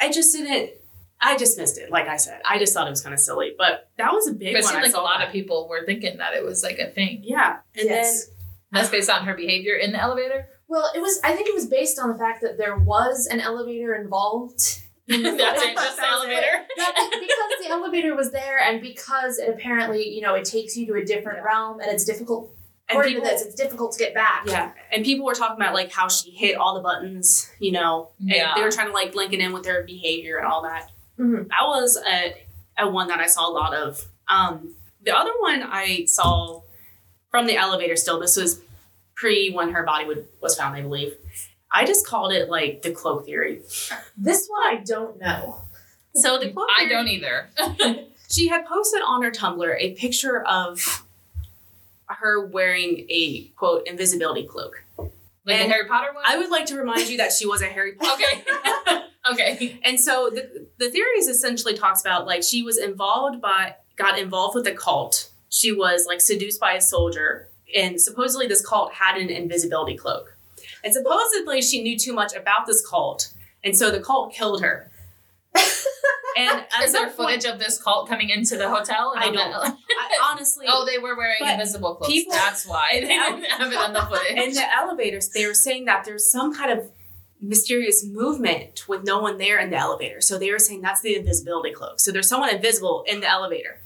[0.01, 0.73] I just didn't.
[1.21, 1.91] I just missed it.
[1.91, 4.33] Like I said, I just thought it was kind of silly, but that was a
[4.33, 4.73] big but it one.
[4.75, 5.29] seemed I like a lot that.
[5.29, 7.23] of people were thinking that it was like a thing.
[7.25, 8.29] Yeah, and Yes.
[8.73, 10.49] That's based on her behavior in the elevator.
[10.69, 11.19] Well, it was.
[11.25, 14.81] I think it was based on the fact that there was an elevator involved.
[15.09, 15.73] in That's footage.
[15.73, 16.31] it, just the That was it.
[16.31, 16.67] elevator.
[17.21, 20.95] Because the elevator was there, and because it apparently, you know, it takes you to
[20.95, 21.45] a different Yeah.
[21.45, 22.51] realm, and it's difficult.
[22.91, 24.43] And According people- to this, it's difficult to get back.
[24.47, 27.51] yeah, and people were talking about like how she hit all the buttons.
[27.59, 28.55] You know, and Yeah.
[28.55, 30.91] they were trying to like link it in with her behavior and all that.
[31.19, 31.49] Mhm.
[31.49, 32.35] That was a,
[32.79, 34.05] a one that I saw a lot of.
[34.29, 36.61] Um, the other one I saw
[37.31, 37.97] from the elevator.
[37.97, 38.61] Still, this was
[39.15, 41.15] pre when her body would, was found, I believe.
[41.71, 43.61] I just called it like the cloak theory.
[44.17, 45.61] This one I don't know.
[46.15, 48.05] So the cloak I theory- don't either.
[48.31, 51.07] She had posted on her Tumblr a picture of
[52.09, 54.85] her wearing a quote invisibility cloak.
[54.99, 55.11] Like
[55.47, 56.23] And the Harry Potter one?
[56.27, 58.23] I would like to remind you that she was a Harry Potter.
[58.23, 58.45] okay.
[59.33, 59.81] okay.
[59.83, 64.55] And so the the theories essentially talks about like she was involved by got involved
[64.55, 65.31] with a cult.
[65.49, 70.37] She was like seduced by a soldier, and supposedly this cult had an invisibility cloak.
[70.85, 73.33] And supposedly she knew too much about this cult,
[73.65, 74.91] and so the cult killed her.
[76.37, 79.13] And Is there some point- footage of this cult coming into the hotel?
[79.17, 82.13] I don't- I, honestly, oh, they were wearing invisible clothes.
[82.13, 84.37] people- That's why they didn't have it on the footage.
[84.37, 86.91] in the elevators, they were saying that there's some kind of
[87.41, 90.21] mysterious movement with no one there in the elevator.
[90.21, 91.99] So they were saying that's the invisibility cloak.
[91.99, 93.81] So there's someone invisible in the elevator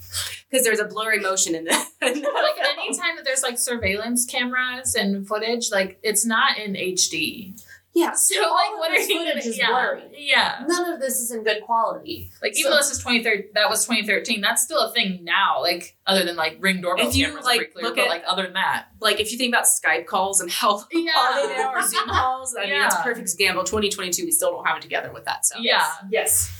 [0.53, 1.71] because there's a blurry motion in the.
[2.03, 6.73] in the like anytime that there's like surveillance cameras and footage, like it's not in
[6.75, 7.59] HD.
[7.95, 8.13] Yeah.
[8.15, 9.49] So all like, of what are this you footage gonna?
[9.51, 10.01] is Yeah, blurry.
[10.17, 10.63] yeah.
[10.67, 12.31] None of this is in good quality.
[12.41, 14.41] Like even though this is 2013, that was 2013.
[14.41, 15.61] That's still a thing now.
[15.61, 18.23] Like other than like ring doorbell If you, cameras, like, clear, look but at- like
[18.27, 21.11] other than that, like if you think about Skype calls and how Yeah.
[21.13, 23.63] quality they are, or Zoom calls, I mean it's a perfect example.
[23.63, 25.59] 2022, we still don't have it together with that stuff.
[25.61, 25.85] yeah.
[26.09, 26.51] Yes.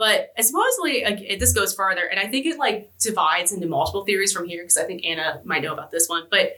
[0.00, 4.06] But supposedly, like, it, this goes farther, and I think it like divides into multiple
[4.06, 6.24] theories from here because I think Anna might know about this one.
[6.30, 6.54] But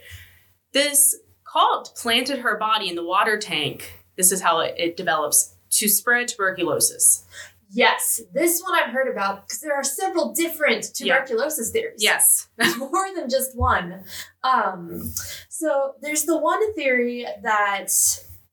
[0.72, 1.16] this
[1.52, 4.00] cult planted her body in the water tank.
[4.16, 7.26] This is how it, it develops to spread tuberculosis.
[7.68, 8.20] Yes.
[8.32, 11.16] This one I've heard about because there are several different Yeah.
[11.24, 11.98] tuberculosis theories.
[12.00, 14.04] Yes, more than just one.
[14.44, 15.12] Um,
[15.48, 17.90] so there's the one theory that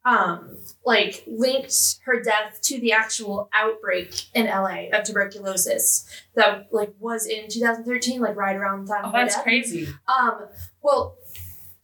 [0.10, 6.94] um, like linked her death to the actual outbreak in LA of tuberculosis that like
[7.00, 9.44] was in 2013, like right around the time Oh, that's death.
[9.44, 9.88] crazy.
[10.08, 10.48] Um,
[10.82, 11.16] well,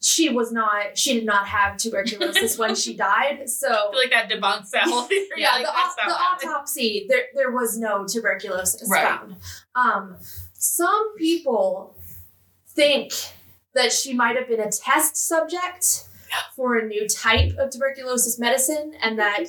[0.01, 0.97] she was not.
[0.97, 3.49] She did not have tuberculosis when she died.
[3.49, 5.25] So I feel like that debunks that whole theory.
[5.38, 6.13] yeah, like, the, au- the
[6.47, 9.03] autopsy there there was no tuberculosis Right.
[9.03, 9.35] found.
[9.75, 10.17] Um,
[10.53, 11.97] some people
[12.69, 13.13] think
[13.73, 16.05] that she might have been a test subject
[16.56, 19.45] for a new type of tuberculosis medicine, and that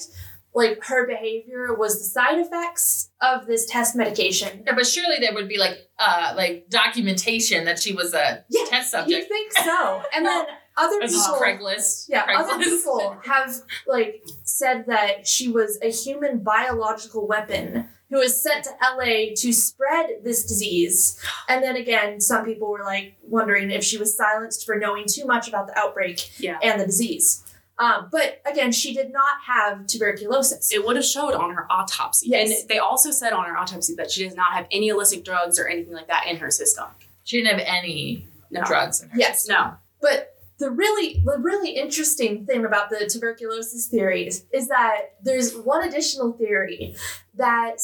[0.54, 4.62] like her behavior was the side effects of this test medication.
[4.66, 8.64] Yeah, but surely there would be like uh like documentation that she was a Yeah,
[8.66, 9.10] test subject.
[9.10, 10.02] You think so?
[10.14, 10.46] And then
[10.78, 11.40] other This is people.
[11.40, 12.06] Craigslist.
[12.08, 12.40] Yeah, Craigslist.
[12.54, 13.54] other people have
[13.86, 19.52] like said that she was a human biological weapon who was sent to LA to
[19.52, 21.20] spread this disease.
[21.48, 25.26] And then again, some people were like wondering if she was silenced for knowing too
[25.26, 26.58] much about the outbreak yeah.
[26.62, 27.42] and the disease.
[27.78, 30.72] Um, but again, she did not have tuberculosis.
[30.72, 32.60] It would have showed on her autopsy, Yes.
[32.60, 35.58] and they also said on her autopsy that she does not have any illicit drugs
[35.58, 36.86] or anything like that in her system.
[37.24, 39.18] She didn't have any No, drugs in her.
[39.18, 39.74] yes, no.
[40.00, 45.86] But the really the really interesting thing about the tuberculosis theories is that there's one
[45.86, 46.94] additional theory
[47.36, 47.78] that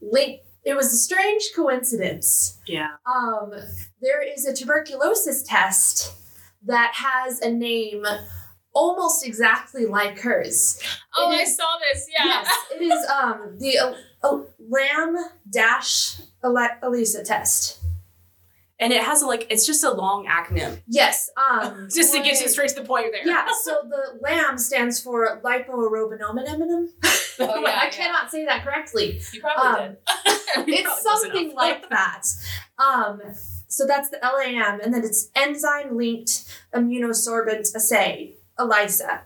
[0.00, 2.60] link it was a strange coincidence.
[2.66, 2.90] Yeah.
[3.04, 3.52] Um,
[4.00, 6.12] there is a tuberculosis test
[6.66, 8.06] that has a name
[8.72, 10.80] almost exactly like hers.
[11.16, 12.06] Oh, It I is- saw this.
[12.08, 12.24] Yeah.
[12.26, 15.16] Yes, it is um the uh, uh, LAM
[15.50, 17.81] dash Elisa test.
[18.82, 20.80] And it has a like it's just a long acronym.
[20.88, 23.26] Yes, um Just to get you straight to the point there.
[23.26, 26.88] Yeah, so the LAM stands for lipoaerobinominum.
[27.40, 27.90] Oh, yeah, I yeah.
[27.90, 29.18] cannot say that correctly.
[29.32, 29.96] You probably Um, did.
[30.54, 32.22] Probably It's close something like that.
[32.78, 33.22] Um,
[33.68, 39.22] so that's the LAM, and then it's enzyme linked immunosorbent assay, ELISA.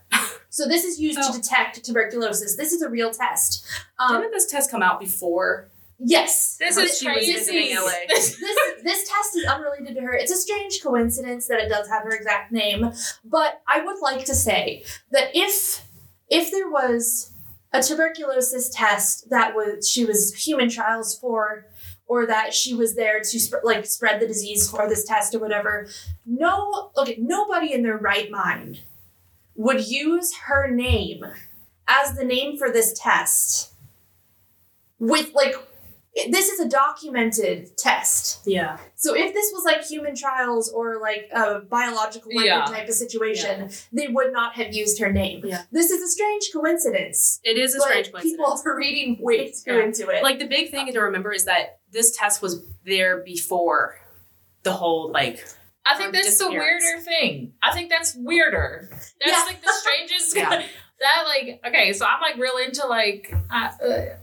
[0.50, 1.32] So this is used Oh.
[1.32, 2.56] to detect tuberculosis.
[2.56, 3.66] This is a real test.
[3.98, 5.68] Um, Didn't this test come out before?
[5.98, 7.32] Yes, This is she was crazy.
[7.32, 7.90] visiting LA.
[8.08, 10.14] This- this this test is unrelated to her.
[10.14, 12.92] It's a strange coincidence that it does have her exact name,
[13.24, 15.82] but I would like to say that if
[16.28, 17.32] if there was
[17.72, 21.66] a tuberculosis test that was she was human trials for
[22.06, 25.40] or that she was there to sp- like spread the disease for this test or
[25.40, 25.86] whatever
[26.24, 28.80] no okay nobody in their right mind
[29.56, 31.24] would use her name
[31.88, 33.72] as the name for this test
[34.98, 35.54] with like
[36.30, 38.78] this is a documented test Yeah.
[38.94, 42.64] so if this was like human trials or like a biological weapon Yeah.
[42.64, 45.42] type of situation, they would not have used her name.
[45.44, 45.62] Yeah.
[45.70, 47.40] This is a strange coincidence.
[47.44, 48.32] It is a but strange coincidence.
[48.36, 49.82] people are reading way too Yeah.
[49.84, 50.22] into it.
[50.22, 53.96] like the big thing to remember is that this test was there before
[54.62, 55.44] the whole like
[55.88, 57.52] I think that's the weirder thing.
[57.62, 58.88] I think that's weirder.
[58.90, 59.44] That's Yeah.
[59.46, 60.34] like the strangest.
[60.36, 60.48] Yeah.
[61.00, 64.16] that like okay, so I'm like real into like I, uh,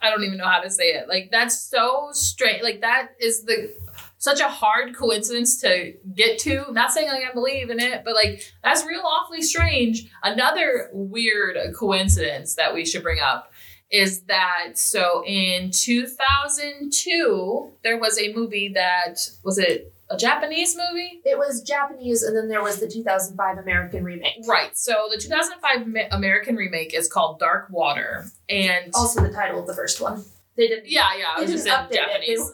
[0.00, 1.08] I don't even know how to say it.
[1.08, 2.62] Like that's so strange.
[2.62, 3.74] Like that is the
[4.18, 6.64] such a hard coincidence to get to.
[6.72, 10.08] Not saying like I believe in it, but like that's real awfully strange.
[10.22, 13.52] Another weird coincidence that we should bring up
[13.90, 21.20] is that so in 2002 there was a movie that was it a Japanese movie?
[21.24, 24.44] it was Japanese, and then there was the 2005 American remake.
[24.46, 24.76] Right.
[24.76, 29.66] So the 2005 Ma- American remake is called Dark Water, and Also, the title of
[29.66, 30.24] the first one.
[30.56, 30.88] They didn't.
[30.90, 31.92] yeah, yeah, I was just in it.
[31.92, 32.50] Japanese.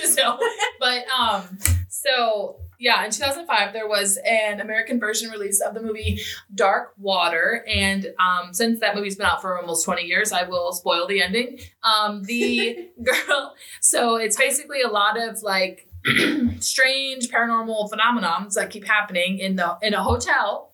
[0.00, 0.38] just so,
[0.78, 6.20] but um, so yeah, in 2005 there was an American version release of the movie
[6.54, 10.72] Dark Water, and um, since that movie's been out for almost 20 years, I will
[10.72, 11.58] spoil the ending.
[11.82, 15.88] Um, the girl, so it's basically a lot of like
[16.60, 20.72] strange paranormal phenomenons that keep happening in the in a hotel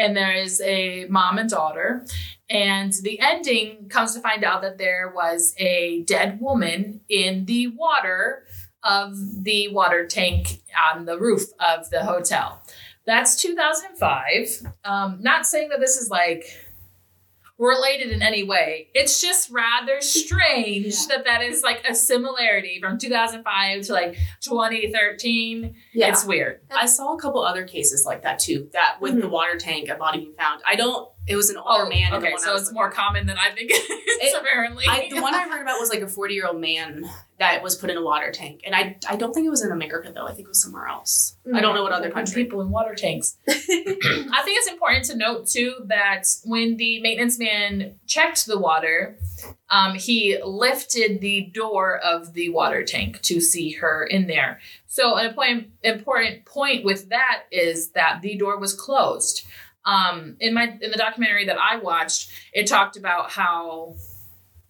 [0.00, 2.06] and there is a mom and daughter.
[2.48, 7.68] And the ending comes to find out that there was a dead woman in the
[7.68, 8.44] water
[8.82, 9.14] of
[9.44, 12.62] the water tank on the roof of the hotel.
[13.06, 14.72] That's 2005.
[14.84, 16.44] Um, not saying that this is like
[17.60, 18.88] related in any way.
[18.94, 21.16] It's just rather strange Yeah.
[21.16, 25.74] that that is like a similarity from 2005 to like 2013.
[25.92, 26.08] Yeah.
[26.08, 26.60] It's weird.
[26.70, 28.68] I saw a couple other cases like that too.
[28.72, 29.30] That with the Mhm.
[29.30, 30.62] water tank, a body being found.
[30.66, 31.08] I don't.
[31.30, 32.12] It was an older man.
[32.12, 34.84] in the Oh, okay, so it's more common than I think it apparently.
[34.88, 37.76] I, the one I heard about was like a 40 year old man that was
[37.76, 40.26] put in a water tank, and I I don't think it was in America though.
[40.26, 41.36] I think it was somewhere else.
[41.54, 42.44] I don't know what other Put country.
[42.44, 43.36] people in water tanks.
[43.48, 43.54] I
[44.44, 49.16] think it's important to note too that when the maintenance man checked the water,
[49.70, 54.60] um, he lifted the door of the water tank to see her in there.
[54.86, 55.34] So an
[55.82, 59.46] important point with that is that the door was closed.
[59.84, 63.96] Um, in my in the documentary that I watched, it talked about how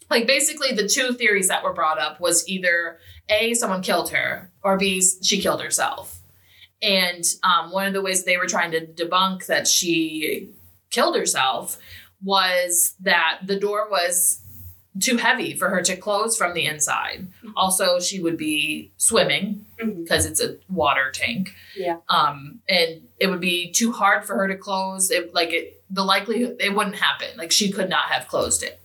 [0.08, 4.50] like basically the two theories that were brought up was either a someone killed her
[4.62, 6.20] or b she killed herself.
[6.82, 10.50] And um, one of the ways they were trying to debunk that she
[10.90, 11.78] killed herself
[12.22, 14.40] was that the door was
[14.98, 17.29] too heavy for her to close from the inside.
[17.57, 21.55] Also, she would be swimming because it's a water tank.
[21.76, 21.98] Yeah.
[22.09, 25.11] Um, and it would be too hard for her to close.
[25.11, 27.29] It like it the likelihood it wouldn't happen.
[27.37, 28.81] Like she could not have closed it.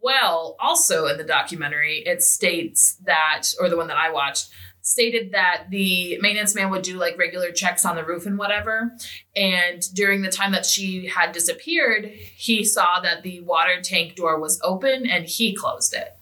[0.00, 4.50] Well, also in the documentary, it states that, or the one that I watched,
[4.84, 8.94] stated that the maintenance man would do like regular checks on the roof and whatever.
[9.34, 12.04] And during the time that she had disappeared,
[12.36, 16.14] he saw that the water tank door was open and he closed it.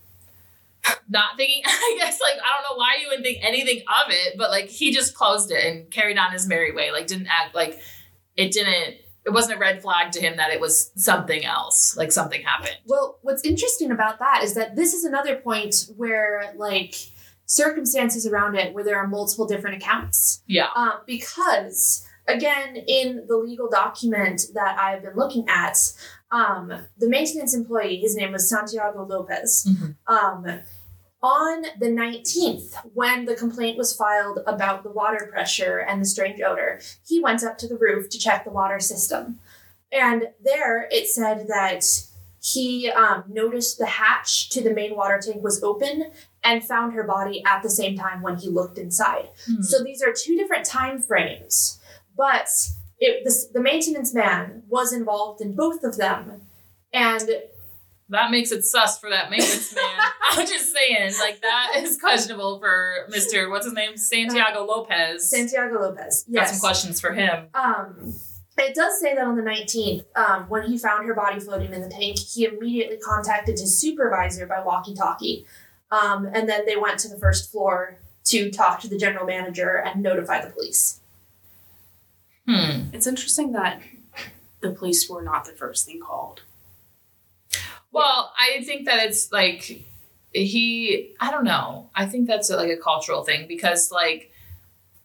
[1.09, 4.39] Not thinking, I guess, like, I don't know why you would think anything of it,
[4.39, 6.93] but like he just closed it and carried on his merry way.
[6.93, 7.81] Like, didn't act like
[8.37, 12.13] it didn't, it wasn't a red flag to him that it was something else, like
[12.13, 12.77] something happened.
[12.87, 16.95] Well, what's interesting about that is that this is another point where, like,
[17.53, 20.43] circumstances around it where there are multiple different accounts.
[20.47, 20.69] Yeah.
[20.75, 25.77] Um, because, again, in the legal document that I've been looking at,
[26.31, 29.69] um, the maintenance employee, his name was Santiago Lopez,
[30.07, 30.47] um,
[31.23, 36.41] on the 19th, when the complaint was filed about the water pressure and the strange
[36.41, 39.39] odor, he went up to the roof to check the water system.
[39.93, 41.85] And there it said that
[42.43, 46.11] he um, noticed the hatch to the main water tank was open
[46.43, 49.29] and found her body at the same time when he looked inside.
[49.47, 49.63] Hmm.
[49.63, 51.79] So these are two different time frames,
[52.17, 52.49] but
[52.99, 56.41] it, this, the maintenance man was involved in both of them.
[56.93, 57.31] And
[58.09, 59.99] That makes it sus for that maintenance man.
[60.33, 63.51] I'm just saying, like that is questionable for Mr.
[63.51, 63.97] What's his name?
[63.97, 65.31] Santiago Lopez.
[65.31, 66.51] Santiago Lopez, Got yes.
[66.51, 67.47] some questions for him.
[67.55, 68.15] Um,
[68.59, 71.81] it does say that on the 19th, um, when he found her body floating in
[71.81, 75.47] the tank, he immediately contacted his supervisor by walkie talkie.
[75.91, 79.77] Um, and then they went to the first floor to talk to the general manager
[79.77, 81.01] and notify the police.
[82.47, 82.89] Hmm.
[82.93, 83.81] It's interesting that
[84.61, 86.43] the police were not the first thing called.
[87.93, 89.85] Well, I think that it's like
[90.33, 91.15] he.
[91.21, 91.91] I don't know.
[91.95, 94.32] I think that's like a cultural thing because like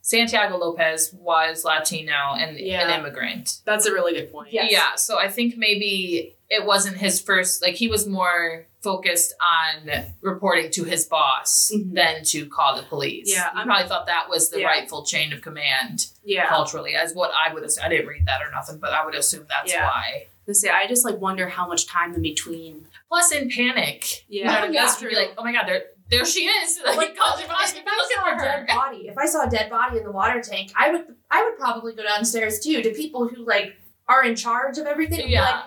[0.07, 2.87] Santiago Lopez was Latino and Yeah.
[2.87, 3.57] an immigrant.
[3.65, 4.53] That's a really good point.
[4.53, 4.71] Yes.
[4.71, 9.91] Yeah, so I think maybe it wasn't his first, like, he was more focused on
[10.21, 11.93] reporting to his boss Mhm.
[11.93, 13.29] than to call the police.
[13.29, 14.67] Yeah, he I'm- probably thought that was the Yeah.
[14.67, 16.47] rightful chain of command Yeah.
[16.47, 17.83] culturally, as what I would assume.
[17.83, 19.87] I didn't read that or nothing, but I would assume that's Yeah.
[19.87, 20.27] why.
[20.47, 22.87] I say I just like wonder how much time in between.
[23.09, 25.11] Plus, in panic, you Yeah, know, that's true.
[25.11, 26.79] Like, oh my god, there, there she is!
[26.85, 28.67] Like, Like, call if your I, boss, if be I looking saw for a dead
[28.67, 31.57] body, if I saw a dead body in the water tank, I would I would
[31.57, 33.75] probably go downstairs too to people who like
[34.07, 35.19] are in charge of everything.
[35.19, 35.41] and be Yeah.
[35.43, 35.63] like,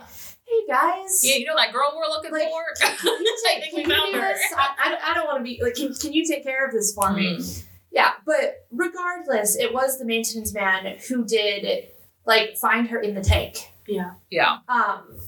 [0.47, 2.63] hey guys, Yeah, you know that girl we're looking Like, for?
[2.79, 4.29] can you I take think can we you found do her.
[4.29, 4.43] this?
[4.57, 6.95] I, I, I don't want to be like can, can you take care of this
[6.95, 7.37] for me?
[7.37, 7.65] Mm.
[7.93, 11.89] Yeah, but regardless, it was the maintenance man who did
[12.25, 13.69] like find her in the tank.
[13.89, 14.13] Yeah.
[14.31, 14.59] Yeah.
[14.69, 15.19] Um,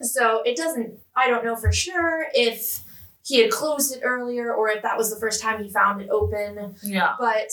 [0.00, 0.98] so it doesn't.
[1.16, 2.80] I don't know for sure if
[3.24, 6.08] he had closed it earlier or if that was the first time he found it
[6.10, 6.76] open.
[6.82, 7.14] Yeah.
[7.18, 7.50] But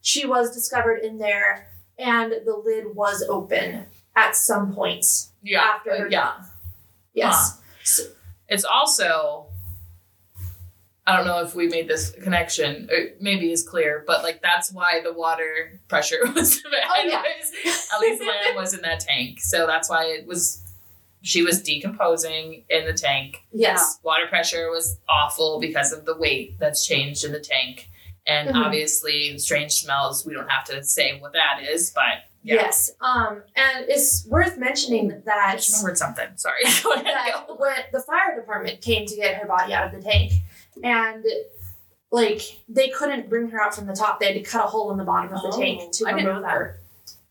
[0.00, 3.86] she was discovered in there, and the lid was open
[4.16, 5.04] at some point
[5.42, 5.60] Yeah.
[5.60, 6.32] after uh, her yeah.
[6.38, 6.50] death.
[7.14, 7.60] Yes.
[7.84, 8.04] So-
[8.48, 9.46] It's also
[11.04, 12.86] I don't know if we made this connection.
[12.88, 16.62] It maybe is clear, but like that's why the water pressure was.
[16.64, 17.22] Oh, yeah.
[17.98, 20.62] Elisa Lam was in that tank, so that's why it was.
[21.22, 23.42] She was decomposing in the tank.
[23.52, 23.98] yes.
[24.02, 27.88] Water pressure was awful because of the weight that's changed in the tank,
[28.26, 28.64] and Mhm.
[28.66, 30.26] obviously strange smells.
[30.26, 32.56] We don't have to say what that is, but Yeah.
[32.56, 32.90] Yes.
[33.00, 36.28] Um, and it's worth mentioning I that just remembered something.
[36.36, 36.62] Sorry.
[36.82, 37.06] Go ahead.
[37.06, 37.54] that Go.
[37.54, 40.32] when the fire department came to get her body out of the tank,
[40.82, 41.24] and
[42.10, 44.90] like they couldn't bring her out from the top, they had to cut a hole
[44.90, 46.50] in the bottom of the Oh, tank to I didn't know remove that.
[46.50, 46.80] her.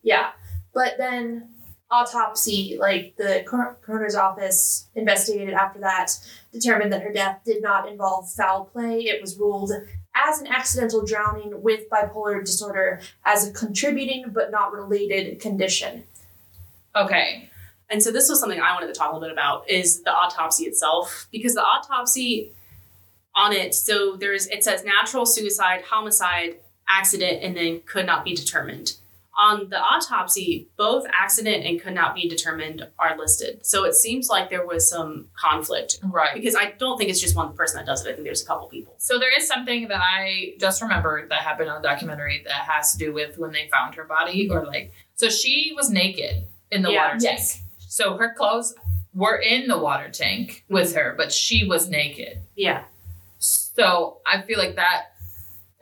[0.02, 0.30] Yeah,
[0.74, 1.50] but then
[1.92, 3.44] autopsy, like the
[3.82, 6.12] coroner's office investigated after that,
[6.54, 9.02] determined that her death did not involve foul play.
[9.02, 9.72] It was ruled
[10.16, 16.04] as an accidental drowning with bipolar disorder as a contributing but not related condition.
[16.96, 17.50] Okay.
[17.90, 20.14] And so this was something I wanted to talk a little bit about is the
[20.14, 22.52] autopsy itself because the autopsy
[23.36, 28.36] on it so there's it says natural suicide, homicide, accident and then could not be
[28.36, 28.98] determined.
[29.42, 33.66] On the autopsy, both accident and could not be determined are listed.
[33.66, 36.36] So it seems like there was some conflict Right.
[36.36, 38.10] because I don't think it's just one person that does it.
[38.10, 38.94] I think there's a couple people.
[39.00, 42.92] So there is something that I just remembered that happened on the documentary that has
[42.92, 44.68] to do with when they found her body or mm-hmm.
[44.68, 47.08] like so she was naked in the Yeah.
[47.08, 47.40] water tank.
[47.40, 47.62] Yes.
[47.80, 48.76] So her clothes
[49.14, 51.00] were in the water tank with mm-hmm.
[51.00, 52.42] her, but she was naked.
[52.56, 52.84] Yeah.
[53.40, 55.14] So I feel like that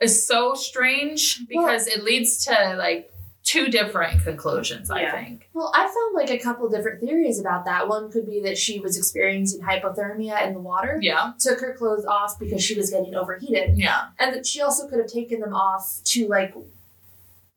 [0.00, 3.12] is so strange because it leads to like
[3.50, 5.12] two different conclusions, I Yeah.
[5.12, 5.48] think.
[5.54, 7.88] Well, I found like a couple different theories about that.
[7.88, 11.32] One could be that she was experiencing hypothermia in the water, Yeah.
[11.40, 14.08] took her clothes off because she was getting overheated, Yeah.
[14.20, 16.54] and that she also could have taken them off to like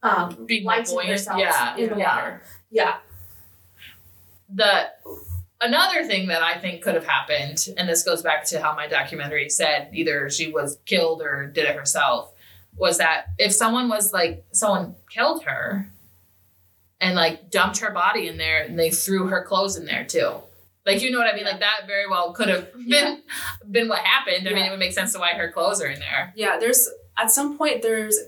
[0.01, 1.11] um, Being more lighten buoyant.
[1.11, 1.77] herself Yeah.
[1.77, 2.15] in the Yeah.
[2.15, 2.41] water.
[2.71, 2.95] Yeah,
[4.53, 4.89] the
[5.61, 8.87] another thing that I think could have happened, and this goes back to how my
[8.87, 12.32] documentary said either she was killed or did it herself,
[12.77, 15.89] was that if someone was like someone killed her
[16.99, 20.35] and like dumped her body in there and they threw her clothes in there too.
[20.85, 21.45] Like you know what I mean?
[21.45, 23.21] Like that very well could have been
[23.69, 24.47] been what happened.
[24.47, 26.33] I mean it would make sense to why her clothes are in there.
[26.35, 28.19] Yeah, there's at some point there's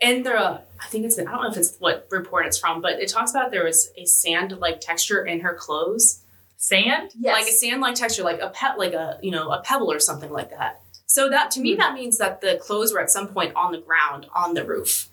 [0.00, 2.82] in the uh, I think it's I don't know if it's what report it's from,
[2.82, 6.18] but it talks about there was a sand like texture in her clothes.
[6.56, 7.10] Sand?
[7.18, 9.90] yes, Like a sand like texture, like a pet like a you know, a pebble
[9.90, 10.80] or something like that.
[11.06, 11.78] So that to me Hmm.
[11.80, 15.08] that means that the clothes were at some point on the ground on the roof.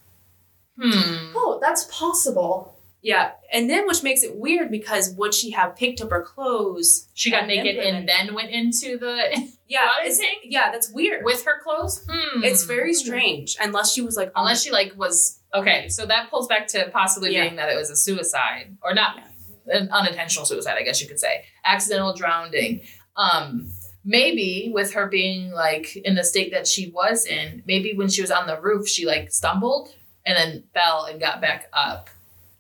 [0.80, 1.34] Hmm.
[1.36, 2.76] Oh, that's possible.
[3.02, 3.32] Yeah.
[3.54, 7.08] And then which makes it weird because would she have picked up her clothes?
[7.14, 9.16] She got And naked put and then went into the
[9.68, 11.24] Yeah, Water it's, yeah, that's weird.
[11.24, 12.04] with her clothes?
[12.10, 12.44] Hmm.
[12.44, 16.30] It's very strange unless she was like on unless she like was okay so that
[16.30, 17.44] pulls back to possibly Yeah.
[17.44, 19.20] being that it was a suicide or not
[19.68, 22.82] an unintentional suicide i guess you could say accidental drowning
[23.18, 23.72] um
[24.06, 28.22] maybe with her being like in the state that she was in maybe when she
[28.22, 29.94] was on the roof she like stumbled
[30.26, 32.10] and then fell and got back up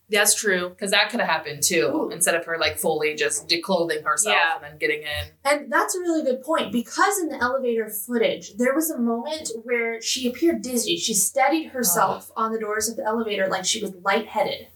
[0.09, 0.69] That's true.
[0.69, 2.09] because that could have happened too Ooh.
[2.09, 4.55] instead of her like fully just declothing herself Yeah.
[4.55, 8.55] and then getting in And that's a really good point because in the elevator footage,
[8.57, 10.97] there was a moment where she appeared dizzy.
[10.97, 14.67] She steadied herself on the doors of the elevator like she was lightheaded.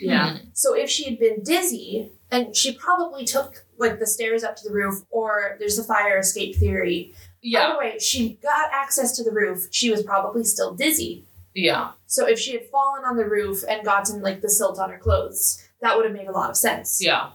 [0.00, 0.38] Yeah.
[0.38, 0.44] Hmm.
[0.52, 4.68] So if she had been dizzy, and she probably took like the stairs up to
[4.68, 7.14] the roof, or there's a fire escape theory.
[7.42, 9.68] yeah By the way, she got access to the roof.
[9.70, 11.24] She was probably still dizzy.
[11.54, 14.90] yeah So if she had fallen on the roof and gotten like the silt on
[14.90, 16.98] her clothes, that would have made a lot of sense.
[17.02, 17.30] yeah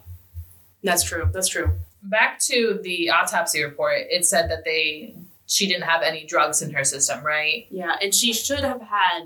[0.84, 1.30] That's true.
[1.34, 1.72] That's true.
[2.02, 5.14] back to the autopsy report it said that they
[5.48, 9.24] she didn't have any drugs in her system right Yeah, and she should have had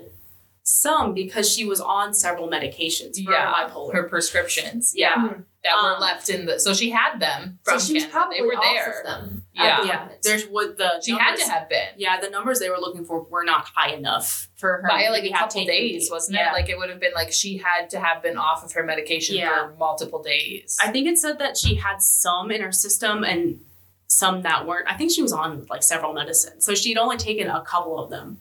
[0.66, 3.94] some because she was on several medications for yeah bipolar.
[3.94, 5.14] her prescriptions yeah.
[5.16, 5.44] Mhm.
[5.64, 8.12] that were Um, left in the so she had them So from she was Canada.
[8.12, 9.46] probably they were off there of them.
[9.54, 9.82] Yeah.
[9.82, 10.08] the yeah.
[10.24, 13.22] There's what the she had to have been Yeah, the numbers they were looking for
[13.24, 14.88] were not high enough for her.
[14.88, 16.50] by like a have couple days wasn't Yeah.
[16.52, 18.84] it like it would have been like she had to have been off of her
[18.84, 19.68] medication Yeah.
[19.68, 23.60] for multiple days I think it said that she had some in her system and
[24.08, 24.88] some that weren't.
[24.88, 28.12] I think she was on like several medicines, so she'd only taken a couple of
[28.12, 28.40] them.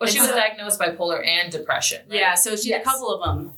[0.00, 2.18] Well she and was diagnosed bipolar and depression right?
[2.18, 2.86] Yeah, so she had Yes.
[2.86, 3.52] a couple of them,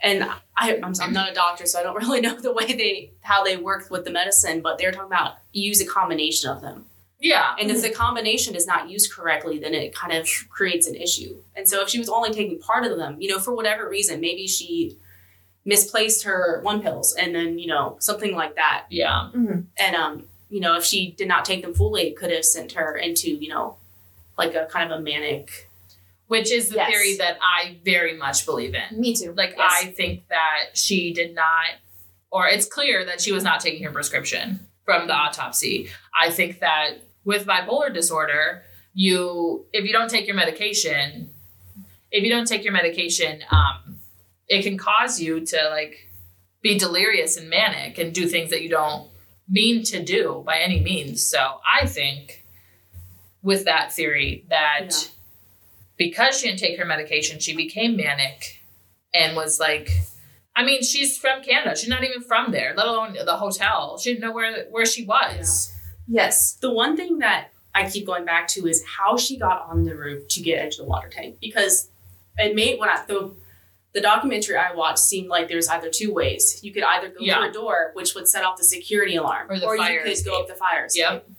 [0.00, 0.24] and
[0.56, 3.42] I, I'm, I'm not a doctor, so I don't really know the way they how
[3.44, 4.60] they work with the medicine.
[4.60, 6.84] But they're talking about use a combination of them,
[7.20, 10.94] yeah and if the combination is not used correctly, then it kind of creates an
[10.94, 11.36] issue.
[11.56, 14.20] And so if she was only taking part of them, you know, for whatever reason,
[14.20, 14.96] maybe she
[15.64, 19.30] misplaced her one pills, and then you know something like that, yeah
[19.78, 22.72] and um, you know, if she did not take them fully, it could have sent
[22.72, 23.76] her into you know,
[24.38, 25.65] like a kind of a manic.
[26.28, 26.90] Which is the Yes.
[26.90, 29.32] theory that i very much believe in Me too.
[29.36, 29.72] Like Yes.
[29.82, 31.66] I think that she did not,
[32.30, 35.88] or it's clear that she was not taking her prescription from the autopsy.
[36.18, 38.62] I think that with bipolar disorder,
[38.94, 41.30] you if you don't take your medication,
[42.10, 43.98] if you don't take your medication, um,
[44.48, 45.94] it can cause you to like
[46.62, 49.08] be delirious and manic and do things that you don't
[49.48, 51.22] mean to do by any means.
[51.28, 52.44] So I think
[53.42, 55.08] with that theory that Yeah.
[55.96, 58.60] Because she didn't take her medication, she became manic
[59.14, 59.90] and was like,
[60.54, 61.76] I mean, she's from Canada.
[61.76, 63.98] She's not even from there, let alone the hotel.
[63.98, 65.72] She didn't know where where she was.
[66.08, 66.54] Yes.
[66.60, 69.94] The one thing that I keep going back to is how she got on the
[69.94, 71.90] roof to get into the water tank because
[72.38, 73.34] it made when I the
[73.92, 76.60] the documentary I watched seemed like there's either two ways.
[76.62, 77.38] You could either go Yeah.
[77.38, 80.24] through a door, which would set off the security alarm, Or the you fire could
[80.24, 81.02] go up the fire escape.
[81.02, 81.30] Yep.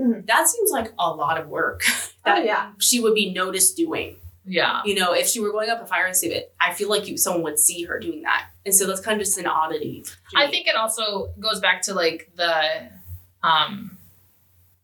[0.00, 0.26] Mhm.
[0.26, 1.82] That seems like a lot of work
[2.24, 2.72] that Oh yeah.
[2.80, 4.16] she would be noticed doing.
[4.46, 4.82] Yeah.
[4.84, 7.42] You know, if she were going up a fire escape, I feel like you, someone
[7.44, 10.04] would see her doing that, and so that's kind of just an oddity.
[10.36, 12.90] I think it also goes back to like the
[13.42, 13.96] um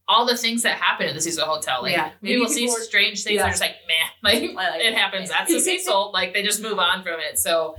[0.08, 1.82] all the things that happen at the Cecil Hotel.
[1.82, 2.11] Like Yeah.
[2.20, 3.42] Maybe people see people are- strange things, Yeah.
[3.42, 5.28] they're just like, meh, like, Like- it happens.
[5.28, 6.11] That's the Cecil.
[6.12, 7.38] like they just move on from it.
[7.38, 7.76] So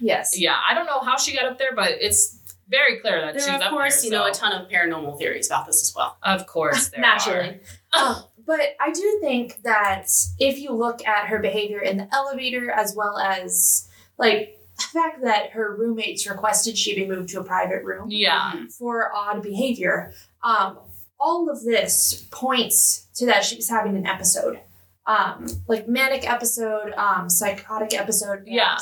[0.00, 0.32] Yes.
[0.38, 2.39] yeah, I don't know how she got up there, but it's
[2.70, 4.04] very clear that there she's are, of course, there.
[4.04, 6.16] you know, a ton of paranormal theories about this as well.
[6.22, 7.60] Of course, there Naturally.
[7.92, 10.08] Um, but I do think that
[10.38, 15.22] if you look at her behavior in the elevator, as well as like the fact
[15.24, 20.12] that her roommates requested she be moved to a private room Yeah, for odd behavior,
[20.44, 20.78] um,
[21.18, 24.60] all of this points to that she was having an episode,
[25.06, 28.44] um, like manic episode, um, psychotic episode.
[28.46, 28.78] Yeah.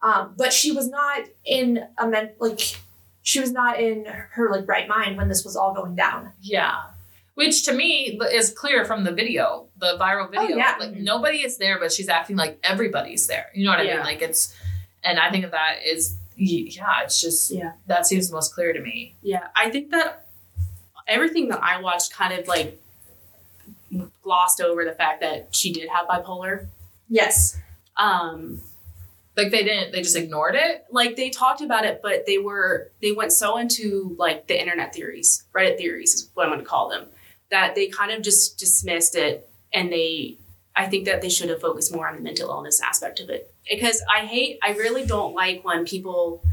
[0.00, 2.76] Um, but she was not in a men- like
[3.24, 6.30] she was not in her like right mind when this was all going down.
[6.40, 6.82] yeah.
[7.34, 10.54] Which to me is clear from the video, the viral video.
[10.54, 10.76] Oh, yeah.
[10.78, 13.46] Like nobody is there, but she's acting like everybody's there.
[13.52, 13.96] You know what I Yeah.
[13.96, 14.04] mean?
[14.04, 14.54] Like it's,
[15.02, 17.72] and I think that that is, yeah, it's just Yeah.
[17.88, 19.16] that seems most clear to me.
[19.22, 20.26] Yeah, I think that
[21.08, 22.80] everything that I watched kind of like
[24.22, 26.66] glossed over the fact that she did have bipolar.
[27.08, 27.58] Yes.
[27.96, 28.60] Um,
[29.36, 30.84] Like they didn't, they just ignored it.
[30.90, 34.94] like they talked about it, but they were they went so into like the internet
[34.94, 37.06] theories, Reddit theories is what I'm going to call them,
[37.50, 40.38] that they kind of just dismissed it, and they
[40.76, 43.52] I think that they should have focused more on the mental illness aspect of it
[43.68, 46.44] because I hate I really don't like when people,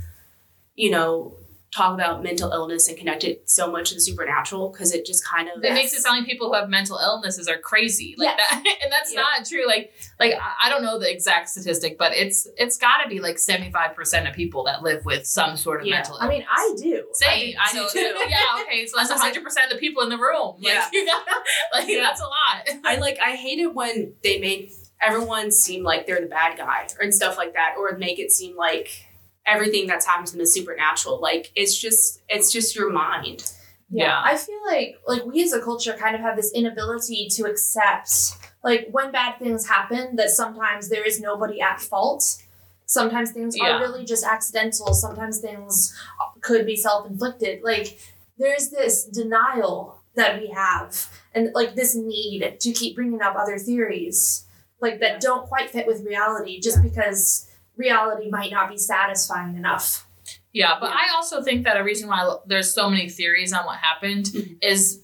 [0.75, 1.36] you know.
[1.74, 5.26] Talk about mental illness and connect it so much to the supernatural because it just
[5.26, 8.38] kind of It makes it sound like people who have mental illnesses are crazy, like
[8.38, 8.49] Yes.
[8.49, 9.22] that, and that's Yeah.
[9.22, 9.65] not true.
[9.65, 13.22] Like, like I- I don't know the exact statistic, but it's it's got to be
[13.22, 15.95] like seventy five percent of people that live with some sort of Yeah.
[15.95, 16.15] mental.
[16.15, 17.05] Illness i mean, I do.
[17.13, 17.55] Same.
[17.57, 18.15] I I, do know too.
[18.30, 18.61] Yeah.
[18.63, 18.86] Okay.
[18.88, 20.55] So that's I 100 percent of the people in the room.
[20.59, 20.89] Like, Yeah.
[20.93, 21.26] you got,
[21.74, 22.01] like Yeah.
[22.01, 22.69] that's a lot.
[22.84, 26.88] I like I hate it when they make everyone seem like they're the bad guy
[26.99, 29.05] or and stuff like that, or make it seem like
[29.45, 31.19] everything that's happened to them is supernatural.
[31.21, 33.51] Like it's just it's just your mind.
[33.89, 34.21] Yeah.
[34.23, 38.37] I feel like like we as a culture kind of have this inability to accept
[38.63, 42.41] like when bad things happen that sometimes there is nobody at fault.
[42.85, 43.77] Sometimes things Yeah.
[43.77, 44.93] are really just accidental.
[44.93, 45.93] Sometimes things
[46.41, 47.63] could be self-inflicted.
[47.63, 47.99] Like
[48.37, 53.57] there's this denial that we have and like this need to keep bringing up other
[53.57, 54.45] theories
[54.81, 55.19] like that Yeah.
[55.19, 56.83] don't quite fit with reality just Yeah.
[56.83, 57.47] because
[57.82, 60.07] reality might not be satisfying enough.
[60.53, 60.95] Yeah, but Yeah.
[60.97, 64.57] I also think that a reason why there's so many theories on what happened Mhm.
[64.61, 65.01] is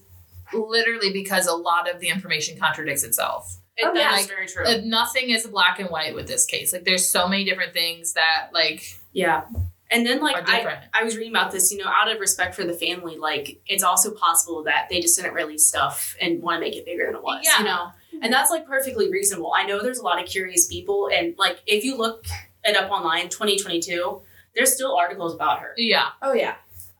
[0.52, 3.56] literally because a lot of the information contradicts itself.
[3.76, 4.18] It, Oh, that yeah.
[4.18, 4.64] is very true.
[4.66, 6.72] Uh, nothing is black and white with this case.
[6.72, 9.42] Like there's so many different things that like yeah.
[9.90, 10.82] And then like I.
[10.92, 13.82] I was reading about this, you know, out of respect for the family, like it's
[13.82, 17.14] also possible that they just didn't release stuff and want to make it bigger than
[17.16, 17.40] it was.
[17.44, 17.58] Yeah.
[17.60, 17.92] You know?
[18.20, 19.52] And that's like perfectly reasonable.
[19.56, 22.24] I know there's a lot of curious people and like if you look
[22.64, 24.20] it up online, 2022,
[24.54, 25.74] there's still articles about her.
[25.76, 26.56] yeah, Oh yeah.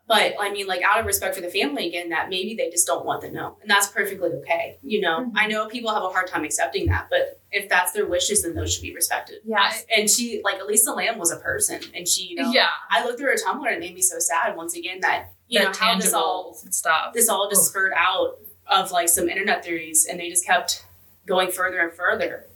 [0.07, 2.87] But I mean, like out of respect for the family, again, that maybe they just
[2.87, 4.79] don't want to know, and that's perfectly okay.
[4.83, 5.33] You know, Mhm.
[5.37, 8.55] I know people have a hard time accepting that, but if that's their wishes, then
[8.55, 9.41] those should be respected.
[9.45, 9.71] Yeah.
[9.95, 13.19] And she, like Elisa Lam, was a person, and she, you know, yeah, I looked
[13.19, 15.79] through her Tumblr, and it made me so sad once again that you that know
[15.79, 17.13] how this all stuff.
[17.13, 17.69] this all just Oof.
[17.69, 20.87] spurred out of like some internet theories, and they just kept
[21.27, 22.47] going further and further.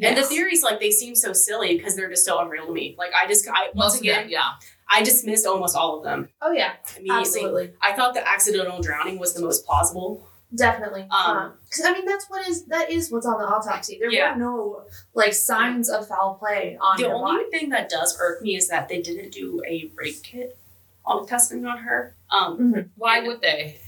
[0.00, 2.94] And the theories, like they seem so silly because they're just so unreal to me.
[2.98, 4.50] Like I just, I once Most again, them, yeah,
[4.88, 6.74] I dismissed almost all of them Oh yeah.
[6.96, 7.20] immediately.
[7.20, 7.70] Absolutely.
[7.82, 10.26] I thought the accidental drowning was the most plausible.
[10.54, 11.02] Definitely.
[11.10, 13.98] Um, because I mean that's what is that is what's on the autopsy.
[14.00, 14.32] There Yeah.
[14.32, 14.82] were no
[15.14, 17.50] like signs of foul play on the her only body.
[17.50, 20.56] thing that does irk me is that they didn't do a rape kit
[21.04, 22.14] on testing on her.
[22.30, 23.78] Um, why would they?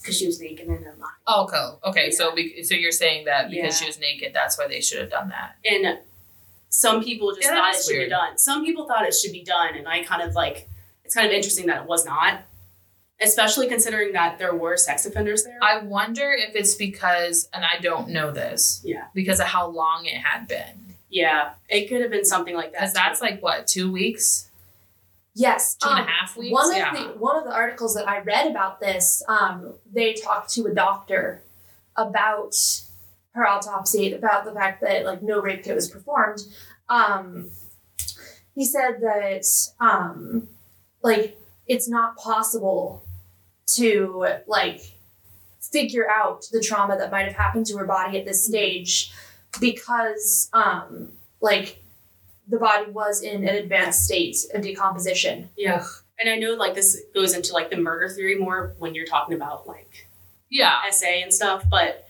[0.00, 0.96] Because she was naked and alive.
[1.26, 2.10] Oh, okay, okay.
[2.10, 3.84] So, be, so you're saying that because Yeah.
[3.84, 5.56] she was naked, that's why they should have done that.
[5.64, 5.98] And
[6.70, 8.06] some people just Yeah, thought it should weird.
[8.06, 8.38] be done.
[8.38, 10.68] Some people thought it should be done, and I kind of like.
[11.04, 12.42] It's kind of interesting that it was not,
[13.20, 15.58] especially considering that there were sex offenders there.
[15.60, 19.06] I wonder if it's because, and I don't know this, Yeah.
[19.12, 20.94] because of how long it had been.
[21.12, 22.80] yeah, it could have been something like that.
[22.82, 24.48] Because that's like what two weeks,
[25.40, 25.74] Yes.
[25.74, 26.52] two and a um, half weeks.
[26.52, 26.94] One of yeah.
[26.94, 30.74] the one of the articles that I read about this, um, they talked to a
[30.74, 31.42] doctor
[31.96, 32.54] about
[33.32, 36.40] her autopsy, about the fact that like no rape kit was performed,
[36.88, 37.50] um,
[38.54, 39.46] he said that
[39.80, 40.48] um
[41.02, 43.02] like it's not possible
[43.66, 44.82] to like
[45.60, 49.12] figure out the trauma that might have happened to her body at this stage
[49.60, 51.82] because um like
[52.50, 55.84] the body was in an advanced state of decomposition Yeah.
[56.18, 59.34] And I know like this goes into like the murder theory more when you're talking
[59.34, 60.08] about like
[60.50, 60.78] Yeah.
[60.90, 62.06] SA and stuff, but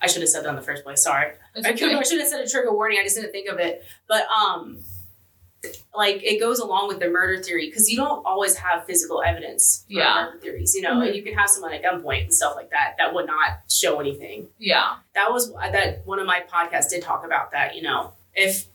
[0.00, 1.02] I should have said that in the first place.
[1.02, 1.32] Sorry.
[1.54, 1.94] It's I, could.
[1.94, 2.98] I should have said a trigger warning.
[3.00, 3.84] I just didn't think of it.
[4.08, 4.82] But um,
[5.94, 9.84] like it goes along with the murder theory because you don't always have physical evidence
[9.86, 10.24] for Yeah.
[10.26, 10.74] murder theories.
[10.74, 11.06] You know, Mhm.
[11.06, 13.98] and you can have someone at gunpoint and stuff like that that would not show
[14.00, 14.48] anything.
[14.58, 14.96] Yeah.
[15.14, 17.74] That was that one of my podcasts did talk about that.
[17.76, 18.66] You know, if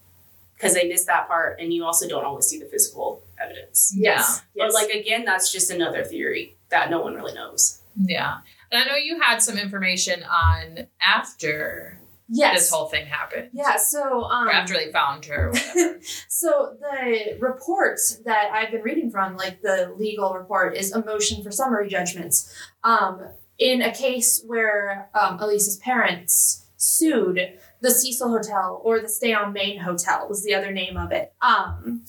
[0.60, 3.94] because they miss that part, and you also don't always see the physical evidence.
[3.96, 7.82] yes But like again, that's just another theory that no one really knows.
[7.96, 8.40] Yeah.
[8.72, 11.98] And I know you had some information on after
[12.32, 13.50] yes this whole thing happened.
[13.54, 15.52] yeah so um Or after they found her.
[16.28, 21.44] So the report that I've been reading from, like the legal report, is a motion
[21.44, 22.54] for summary judgments.
[22.84, 23.22] Um,
[23.58, 27.40] in a case where um, Elisa's parents sued
[27.82, 31.34] the Cecil Hotel or the Stay on Main Hotel was the other name of it.
[31.42, 32.04] Um,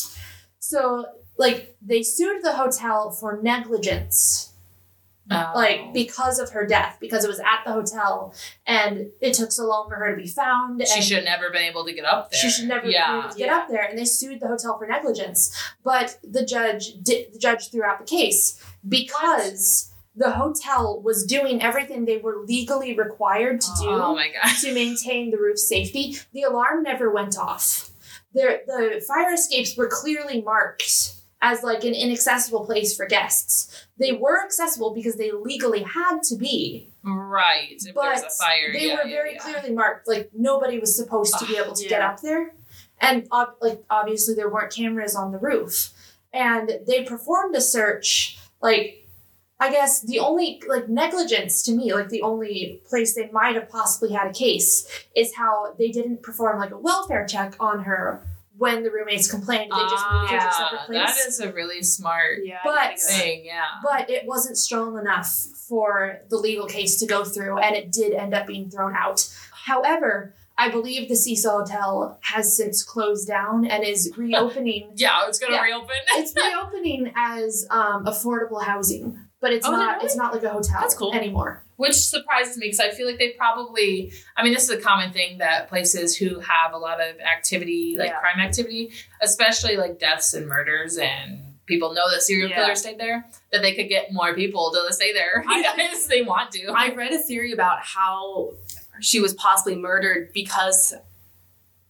[0.58, 1.06] so
[1.38, 4.46] like they sued the hotel for negligence
[5.32, 5.52] Oh.
[5.54, 8.34] like because of her death because it was at the hotel
[8.66, 11.62] and it took so long for her to be found she should have never been
[11.62, 12.40] able to get up there.
[12.40, 13.12] she should never Yeah.
[13.12, 15.56] be able to get up there, and they sued the hotel for negligence.
[15.84, 17.32] But the judge did.
[17.32, 22.94] The judge threw out the case because the hotel was doing everything they were legally
[22.96, 24.56] required to do Oh my god.
[24.60, 26.16] to maintain the roof safety.
[26.32, 27.90] The alarm never went off.
[28.34, 33.86] There, the fire escapes were clearly marked as like an inaccessible place for guests.
[33.98, 36.90] They were accessible because they legally had to be.
[37.02, 37.68] Right.
[37.72, 38.72] If there was a But fire.
[38.72, 39.38] They yeah, were yeah, very yeah.
[39.40, 40.06] clearly marked.
[40.06, 42.52] Like nobody was supposed to be able to get up there,
[43.00, 45.90] and ob- like obviously there weren't cameras on the roof,
[46.32, 48.38] and they performed a search.
[48.60, 48.99] Like
[49.62, 53.68] I guess the only like negligence to me, like the only place they might have
[53.68, 58.26] possibly had a case is how they didn't perform like a welfare check on her
[58.56, 59.70] when the roommates complained.
[59.72, 60.98] They just moved her to a separate Ah, place.
[61.16, 63.44] that is a really smart Yeah, But- thing.
[63.44, 63.64] Yeah.
[63.82, 65.28] but it wasn't strong enough
[65.68, 69.28] for the legal case to go through, and it did end up being thrown out.
[69.66, 74.90] However, I believe the Cecil Hotel has since closed down and is reopening.
[74.94, 75.62] Yeah, it's gonna Yeah.
[75.62, 75.96] reopen.
[76.16, 79.94] it's reopening as um, affordable housing, but it's Oh, not.
[79.96, 80.06] really?
[80.06, 81.14] It's not like a hotel That's cool.
[81.14, 81.62] anymore.
[81.76, 85.12] Which surprises me because I feel like they probably, I mean, this is a common
[85.12, 88.18] thing that places who have a lot of activity, like Yeah.
[88.20, 92.56] crime activity, especially like deaths and murders, and people know that serial Yeah.
[92.56, 96.50] killers stayed there, that they could get more people to stay there if they want
[96.52, 96.66] to.
[96.68, 98.52] I read a theory about how
[99.00, 100.92] she was possibly murdered because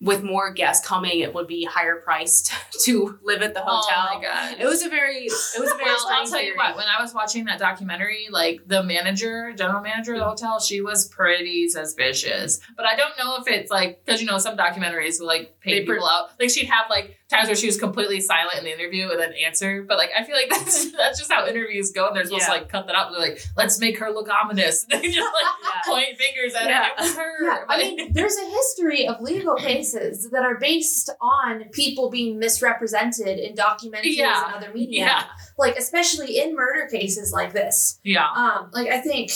[0.01, 2.53] with more guests coming, it would be higher priced
[2.85, 4.09] to live at the hotel.
[4.11, 4.57] Oh my god.
[4.59, 6.77] It was a very, it was a very Well, I'll tell you what.
[6.77, 10.81] When I was watching that documentary, like the manager, general manager of the hotel, she
[10.81, 12.61] was pretty suspicious.
[12.77, 15.81] But I don't know if it's like because you know some documentaries will like pay
[15.81, 16.31] They people out.
[16.41, 19.33] Like she'd have like times where she was completely silent in the interview and then
[19.47, 19.83] answer.
[19.87, 22.09] But like I feel like that's that's just how interviews go.
[22.09, 22.55] And they're supposed Yeah.
[22.55, 23.11] to like cut that up.
[23.13, 24.85] They're like, let's make her look ominous.
[24.91, 25.93] they just like Yeah.
[25.93, 26.85] point fingers at Yeah.
[26.85, 26.91] her.
[26.91, 27.45] It was her.
[27.45, 32.39] Yeah, I mean, there's a history of legal cases that are based on people being
[32.39, 35.27] misrepresented in documentaries and other media.
[35.59, 37.99] Like, especially in murder cases like this.
[38.03, 38.27] yeah.
[38.35, 39.31] Um, like I think,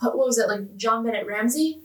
[0.00, 1.80] what was it like JonBenét Ramsey?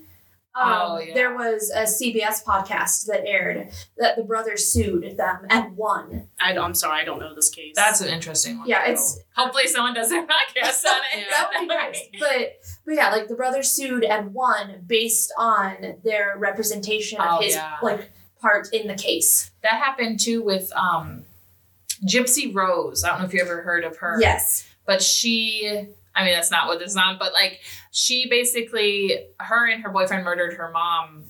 [0.56, 1.14] Um, Oh, yeah.
[1.14, 6.30] There was a CBS podcast that aired that the brothers sued them and won.
[6.39, 7.74] I, I'm sorry, I don't know this case.
[7.76, 8.68] That's an interesting one.
[8.68, 8.91] Yeah, though.
[8.91, 11.20] it's- hopefully someone does their podcast on it.
[11.20, 11.24] Yeah.
[11.30, 11.99] That would be nice.
[12.20, 17.41] But but yeah, like the brothers sued and won based on their representation of Oh,
[17.41, 17.76] his yeah.
[17.84, 19.51] like part in the case.
[19.64, 21.26] That happened too with um,
[22.08, 23.03] Gypsy Rose.
[23.03, 24.18] I don't know if you ever heard of her.
[24.20, 24.66] Yes.
[24.86, 27.59] But she, I mean, that's not what this is on, but like
[27.91, 31.26] she basically, her and her boyfriend murdered her mom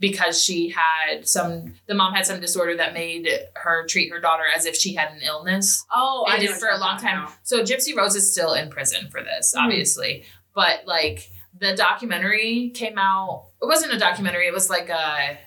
[0.00, 4.42] because she had some, the mom had some disorder that made her treat her daughter
[4.54, 5.84] as if she had an illness.
[5.94, 7.28] oh, I and did for a long time.
[7.44, 9.62] So Gypsy Rose is still in prison for this, Mhm.
[9.62, 10.24] obviously.
[10.54, 13.46] But like the documentary came out.
[13.62, 14.46] It wasn't a documentary.
[14.48, 15.38] It was like a,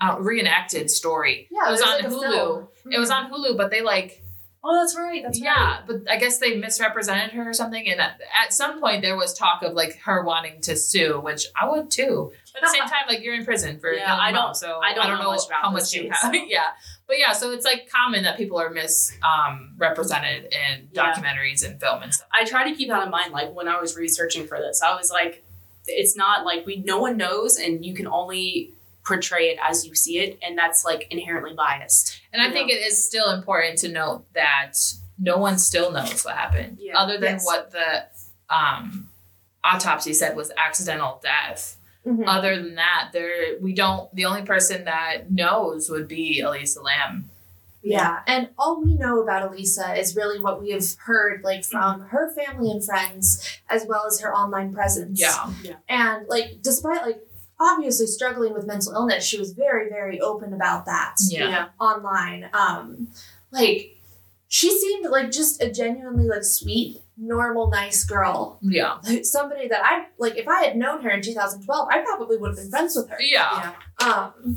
[0.00, 1.48] a reenacted story.
[1.50, 2.32] Yeah, it was on like, Hulu.
[2.32, 2.68] film.
[2.92, 4.21] It was on Hulu, but they like
[4.64, 5.22] Oh, that's right.
[5.24, 5.44] That's right.
[5.44, 7.88] yeah, but I guess they misrepresented her or something.
[7.88, 11.46] And at, at some point, there was talk of like her wanting to sue, which
[11.60, 12.32] I would too.
[12.52, 14.78] But at the same time, like you're in prison for Yeah, I mom, don't- so
[14.80, 16.32] I don't know much how much you have.
[16.46, 16.66] yeah,
[17.08, 21.12] but yeah, so it's like common that people are misrepresented um, in Yeah.
[21.12, 22.28] documentaries and film and stuff.
[22.32, 23.32] I try to keep that in mind.
[23.32, 25.44] Like when I was researching for this, I was like,
[25.88, 28.72] it's not like we no one knows, and you can only
[29.04, 32.20] portray it as you see it, and that's like inherently biased.
[32.32, 32.74] And I You think know.
[32.76, 34.72] it is still important to note that
[35.18, 36.98] no one still knows what happened, Yeah.
[36.98, 37.44] other than Yes.
[37.46, 38.04] what the
[38.50, 39.08] um,
[39.64, 41.76] autopsy said was accidental death.
[42.06, 42.24] Mhm.
[42.26, 44.12] Other than that, there we don't.
[44.14, 47.30] The only person that knows would be Elisa Lam.
[47.84, 52.02] Yeah, and all we know about Elisa is really what we have heard, like from
[52.10, 55.18] her family and friends, as well as her online presence.
[55.20, 55.50] Yeah.
[55.62, 57.22] Yeah, and like, despite like
[57.62, 62.48] obviously struggling with mental illness, she was very, very open about that yeah, online.
[62.52, 63.08] Um,
[63.50, 63.96] like,
[64.48, 68.58] she seemed like just a genuinely like sweet, normal, nice girl.
[68.62, 70.36] yeah, Like, Somebody that I like.
[70.36, 73.16] If I had known her in 2012, I probably would have been friends with her.
[73.20, 73.72] yeah.
[74.04, 74.56] Um,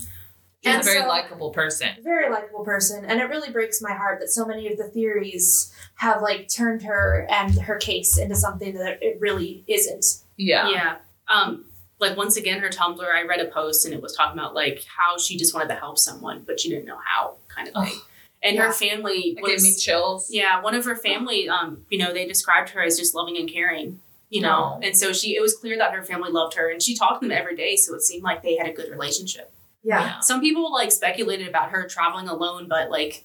[0.63, 1.89] She's And a very so- likable person.
[2.03, 5.71] very likable person and it really breaks my heart that so many of the theories
[5.97, 10.95] have like turned her and her case into something that it really isn't Yeah, Yeah.
[11.31, 11.65] Um,
[12.07, 14.83] like once again, her Tumblr, I read a post and it was talking about like
[14.97, 17.99] how she just wanted to help someone, but she didn't know how, kind of thing.
[18.43, 18.67] And Yeah.
[18.67, 20.27] her family it was gave me chills.
[20.29, 23.49] yeah, one of her family, um, you know, they described her as just loving and
[23.51, 23.99] caring,
[24.29, 24.79] you know, Aw.
[24.83, 27.27] and so she it was clear that her family loved her, and she talked to
[27.27, 29.51] them every day, so it seemed like they had a good relationship.
[29.83, 33.23] yeah, Some people like speculated about her traveling alone, but like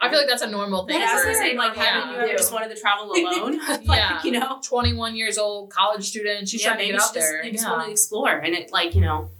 [0.00, 0.98] I feel like that's a normal thing.
[1.00, 1.82] That's I was for- gonna like, Yeah.
[1.84, 2.36] haven't you ever Yeah.
[2.36, 3.58] just wanted to travel alone?
[3.84, 4.22] like, Yeah.
[4.22, 6.48] you know, 21 years old, college student.
[6.48, 7.42] She's yeah, trying to get she out just, there.
[7.42, 7.70] they just yeah.
[7.72, 9.30] wanted to explore, and it like you know,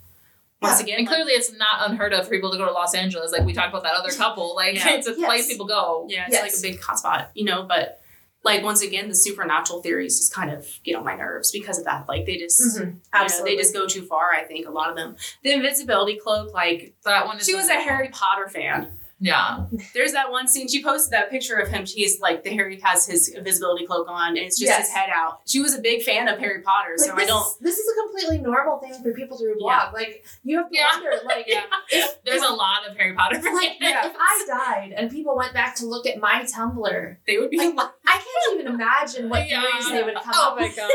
[0.61, 0.85] once Yeah.
[0.85, 3.31] again, And like- clearly, it's not unheard of for people to go to Los Angeles.
[3.31, 4.57] Like we talked about that other couple.
[4.57, 4.91] Like Yeah.
[4.95, 6.07] it's a place people go.
[6.09, 6.43] Yeah, it's Yes.
[6.43, 8.01] like a big hotspot, you know, but
[8.45, 11.85] like once again, the supernatural theories just kind of get on my nerves because of
[11.85, 12.09] that.
[12.09, 12.81] Like they just Mhm.
[12.81, 15.17] you know, absolutely they just go too far, I think, a lot of them.
[15.45, 17.47] The invisibility cloak, like That one is.
[17.47, 18.93] she was a Harry Potter fan.
[19.21, 19.65] Yeah.
[19.95, 21.85] There's that one scene she posted that picture of him.
[21.87, 24.87] He's like the Harry has his invisibility cloak on and it's just Yes.
[24.87, 25.41] his head out.
[25.47, 27.87] She was a big fan of Harry Potter, like so this, I don't this is
[27.93, 29.91] a completely normal thing for people to reblog Yeah.
[29.93, 30.87] like you have to Yeah.
[30.93, 31.65] wonder like Yeah.
[31.91, 33.41] if, There's if, a lot of Harry Potter.
[33.41, 33.55] fans.
[33.57, 34.07] like Yeah.
[34.07, 37.59] if i died and people went back to look at my tumblr they would be
[37.59, 39.63] Like, like i can't even imagine what Yeah.
[39.63, 40.53] theories they would come oh up.
[40.53, 40.91] Oh my with God.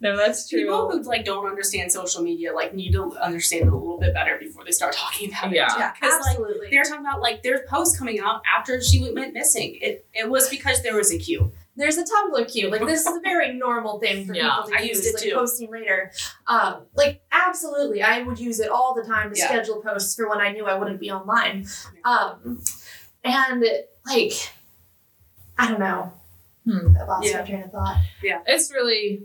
[0.00, 0.60] No, that's true.
[0.60, 4.12] people who like don't understand social media like need to understand it a little bit
[4.14, 5.66] better before they start talking about Yeah.
[5.66, 5.78] it.
[5.78, 9.34] yeah Because like absolutely they're talking about like there's posts coming out after she went
[9.34, 9.78] missing.
[9.80, 11.52] It it was because there was a queue.
[11.76, 12.70] there's a Tumblr queue.
[12.70, 15.14] Like this is a very normal thing for Yeah, people to I use, used it
[15.14, 15.34] like too.
[15.34, 16.12] posting later.
[16.46, 19.46] Um, like absolutely, I would use it all the time to Yeah.
[19.46, 21.66] schedule posts for when I knew I wouldn't be online.
[22.04, 22.62] Um,
[23.24, 23.64] and
[24.06, 24.32] like,
[25.58, 26.12] I don't know.
[26.64, 26.96] Hmm.
[26.96, 27.38] I lost Yeah.
[27.40, 27.96] my train of thought.
[28.22, 29.22] Yeah, it's really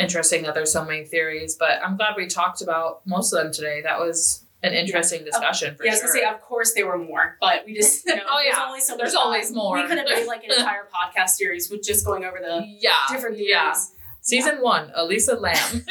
[0.00, 3.52] interesting that there's so many theories, but I'm glad we talked about most of them
[3.52, 3.82] today.
[3.82, 6.98] That was an interesting discussion for yeah, I was gonna say, of course there were
[6.98, 8.66] more, but we just you know, Oh, there's yeah.
[8.66, 9.76] only so There's always more.
[9.76, 12.92] We could have made like an entire podcast series with just going over the yeah,
[13.10, 13.50] different theories.
[13.50, 13.74] yeah.
[14.22, 15.82] Season one, Elisa Lam.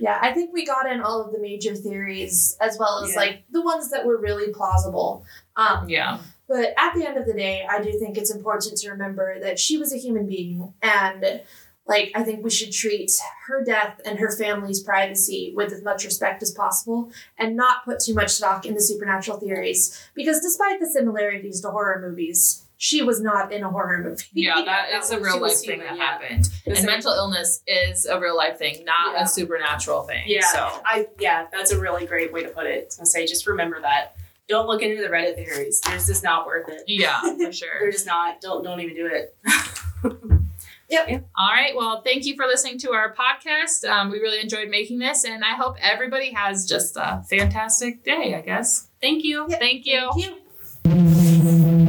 [0.00, 3.16] Yeah, I think we got in all of the major theories as well as Yeah.
[3.16, 5.24] like the ones that were really plausible.
[5.56, 8.90] Um, yeah, But at the end of the day, I do think it's important to
[8.90, 11.42] remember that she was a human being and
[11.88, 13.10] like I think we should treat
[13.46, 17.98] her death and her family's privacy with as much respect as possible and not put
[18.00, 23.02] too much stock in the supernatural theories because despite the similarities to horror movies, she
[23.02, 24.22] was not in a horror movie.
[24.34, 24.54] yeah.
[24.56, 26.04] That that is a real life thing human, that yeah.
[26.04, 29.24] happened, It was and a- mental illness is a real life thing, not Yeah.
[29.24, 30.24] a supernatural thing.
[30.26, 32.78] Yeah, So I yeah, that's a really great way to put it.
[32.80, 34.14] I was gonna say, just remember that.
[34.46, 35.80] Don't look into the Reddit theories.
[35.82, 36.82] There's just not worth it.
[36.86, 37.38] yeah, for sure.
[37.42, 37.92] They're sure.
[37.92, 38.40] just not.
[38.40, 39.36] Don't don't even do it.
[41.36, 41.76] All right.
[41.76, 43.88] Well, thank you for listening to our podcast.
[43.88, 48.34] Um, we really enjoyed making this, and I hope everybody has just a fantastic day.
[48.34, 48.88] I guess.
[49.00, 49.46] Thank you.
[49.48, 49.58] Yeah.
[49.58, 50.10] Thank you.
[50.12, 50.42] Thank
[50.84, 51.87] you.